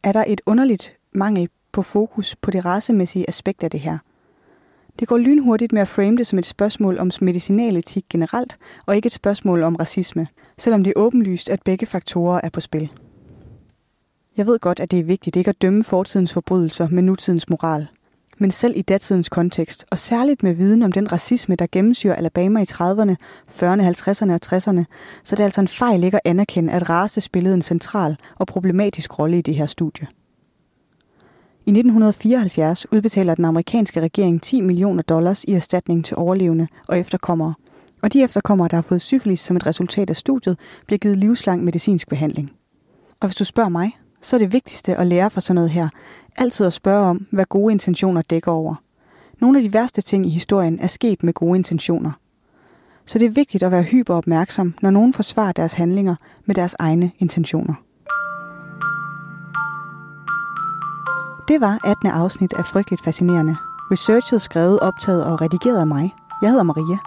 er 0.02 0.12
der 0.12 0.24
et 0.28 0.40
underligt 0.46 0.92
mangel 1.12 1.48
på 1.72 1.82
fokus 1.82 2.36
på 2.36 2.50
det 2.50 2.64
racemæssige 2.64 3.28
aspekt 3.28 3.62
af 3.62 3.70
det 3.70 3.80
her. 3.80 3.98
Det 5.00 5.08
går 5.08 5.18
lynhurtigt 5.18 5.72
med 5.72 5.82
at 5.82 5.88
frame 5.88 6.16
det 6.16 6.26
som 6.26 6.38
et 6.38 6.46
spørgsmål 6.46 6.98
om 6.98 7.10
medicinaletik 7.20 8.04
generelt, 8.10 8.58
og 8.86 8.96
ikke 8.96 9.06
et 9.06 9.12
spørgsmål 9.12 9.62
om 9.62 9.76
racisme, 9.76 10.26
selvom 10.58 10.84
det 10.84 10.90
er 10.90 11.00
åbenlyst, 11.00 11.50
at 11.50 11.62
begge 11.62 11.86
faktorer 11.86 12.40
er 12.44 12.50
på 12.50 12.60
spil. 12.60 12.90
Jeg 14.36 14.46
ved 14.46 14.58
godt, 14.58 14.80
at 14.80 14.90
det 14.90 14.98
er 14.98 15.04
vigtigt 15.04 15.36
ikke 15.36 15.48
at 15.48 15.62
dømme 15.62 15.84
fortidens 15.84 16.32
forbrydelser 16.32 16.88
med 16.88 17.02
nutidens 17.02 17.48
moral. 17.48 17.88
Men 18.38 18.50
selv 18.50 18.74
i 18.76 18.82
datidens 18.82 19.28
kontekst, 19.28 19.86
og 19.90 19.98
særligt 19.98 20.42
med 20.42 20.54
viden 20.54 20.82
om 20.82 20.92
den 20.92 21.12
racisme, 21.12 21.56
der 21.56 21.66
gennemsyrer 21.72 22.14
Alabama 22.14 22.60
i 22.60 22.64
30'erne, 22.64 23.14
40'erne, 23.50 23.82
50'erne 23.82 24.32
og 24.32 24.40
60'erne, 24.46 24.84
så 25.24 25.36
det 25.36 25.40
er 25.40 25.44
altså 25.44 25.60
en 25.60 25.68
fejl 25.68 26.04
ikke 26.04 26.16
at 26.16 26.20
anerkende, 26.24 26.72
at 26.72 26.90
race 26.90 27.20
spillede 27.20 27.54
en 27.54 27.62
central 27.62 28.16
og 28.36 28.46
problematisk 28.46 29.18
rolle 29.18 29.38
i 29.38 29.42
det 29.42 29.54
her 29.54 29.66
studie. 29.66 30.06
I 31.66 31.70
1974 31.70 32.92
udbetaler 32.92 33.34
den 33.34 33.44
amerikanske 33.44 34.00
regering 34.00 34.42
10 34.42 34.60
millioner 34.60 35.02
dollars 35.02 35.44
i 35.44 35.52
erstatning 35.52 36.04
til 36.04 36.16
overlevende 36.16 36.66
og 36.88 36.98
efterkommere, 36.98 37.54
og 38.02 38.12
de 38.12 38.22
efterkommere, 38.22 38.68
der 38.68 38.76
har 38.76 38.82
fået 38.82 39.02
syfilis 39.02 39.40
som 39.40 39.56
et 39.56 39.66
resultat 39.66 40.10
af 40.10 40.16
studiet, 40.16 40.58
bliver 40.86 40.98
givet 40.98 41.16
livslang 41.16 41.64
medicinsk 41.64 42.08
behandling. 42.08 42.50
Og 43.20 43.28
hvis 43.28 43.36
du 43.36 43.44
spørger 43.44 43.68
mig, 43.68 43.99
så 44.20 44.36
er 44.36 44.38
det 44.38 44.52
vigtigste 44.52 44.96
at 44.96 45.06
lære 45.06 45.30
fra 45.30 45.40
sådan 45.40 45.54
noget 45.54 45.70
her, 45.70 45.88
altid 46.36 46.66
at 46.66 46.72
spørge 46.72 47.06
om, 47.06 47.26
hvad 47.30 47.44
gode 47.44 47.72
intentioner 47.72 48.22
dækker 48.22 48.52
over. 48.52 48.74
Nogle 49.40 49.58
af 49.58 49.64
de 49.64 49.72
værste 49.72 50.00
ting 50.02 50.26
i 50.26 50.30
historien 50.30 50.80
er 50.80 50.86
sket 50.86 51.22
med 51.22 51.32
gode 51.32 51.56
intentioner. 51.56 52.10
Så 53.06 53.18
det 53.18 53.26
er 53.26 53.30
vigtigt 53.30 53.62
at 53.62 53.70
være 53.70 53.82
hyperopmærksom, 53.82 54.74
når 54.82 54.90
nogen 54.90 55.12
forsvarer 55.12 55.52
deres 55.52 55.74
handlinger 55.74 56.14
med 56.44 56.54
deres 56.54 56.76
egne 56.78 57.10
intentioner. 57.18 57.74
Det 61.48 61.60
var 61.60 61.78
18. 61.84 62.10
afsnit 62.10 62.52
af 62.52 62.64
Frygteligt 62.64 63.04
Fascinerende. 63.04 63.56
Researchet, 63.92 64.42
skrevet, 64.42 64.80
optaget 64.80 65.24
og 65.24 65.40
redigeret 65.40 65.80
af 65.80 65.86
mig. 65.86 66.14
Jeg 66.42 66.50
hedder 66.50 66.62
Maria. 66.62 66.98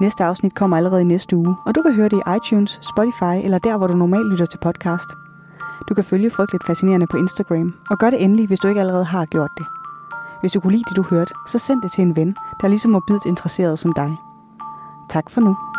Næste 0.00 0.24
afsnit 0.24 0.54
kommer 0.54 0.76
allerede 0.76 1.02
i 1.02 1.04
næste 1.04 1.36
uge, 1.36 1.56
og 1.66 1.74
du 1.74 1.82
kan 1.82 1.94
høre 1.94 2.08
det 2.08 2.16
i 2.26 2.36
iTunes, 2.36 2.80
Spotify 2.82 3.44
eller 3.44 3.58
der, 3.58 3.76
hvor 3.76 3.86
du 3.86 3.96
normalt 3.96 4.30
lytter 4.30 4.46
til 4.46 4.58
podcast. 4.58 5.08
Du 5.88 5.94
kan 5.94 6.04
følge 6.04 6.30
Frygteligt 6.30 6.66
Fascinerende 6.66 7.06
på 7.06 7.16
Instagram, 7.16 7.74
og 7.90 7.98
gør 7.98 8.10
det 8.10 8.24
endelig, 8.24 8.46
hvis 8.46 8.58
du 8.58 8.68
ikke 8.68 8.80
allerede 8.80 9.04
har 9.04 9.24
gjort 9.26 9.50
det. 9.58 9.66
Hvis 10.40 10.52
du 10.52 10.60
kunne 10.60 10.72
lide 10.72 10.84
det, 10.88 10.96
du 10.96 11.02
hørte, 11.02 11.34
så 11.46 11.58
send 11.58 11.82
det 11.82 11.90
til 11.90 12.02
en 12.02 12.16
ven, 12.16 12.34
der 12.60 12.64
er 12.64 12.68
ligesom 12.68 12.90
morbidt 12.90 13.26
interesseret 13.26 13.78
som 13.78 13.92
dig. 13.92 14.16
Tak 15.08 15.30
for 15.30 15.40
nu. 15.40 15.69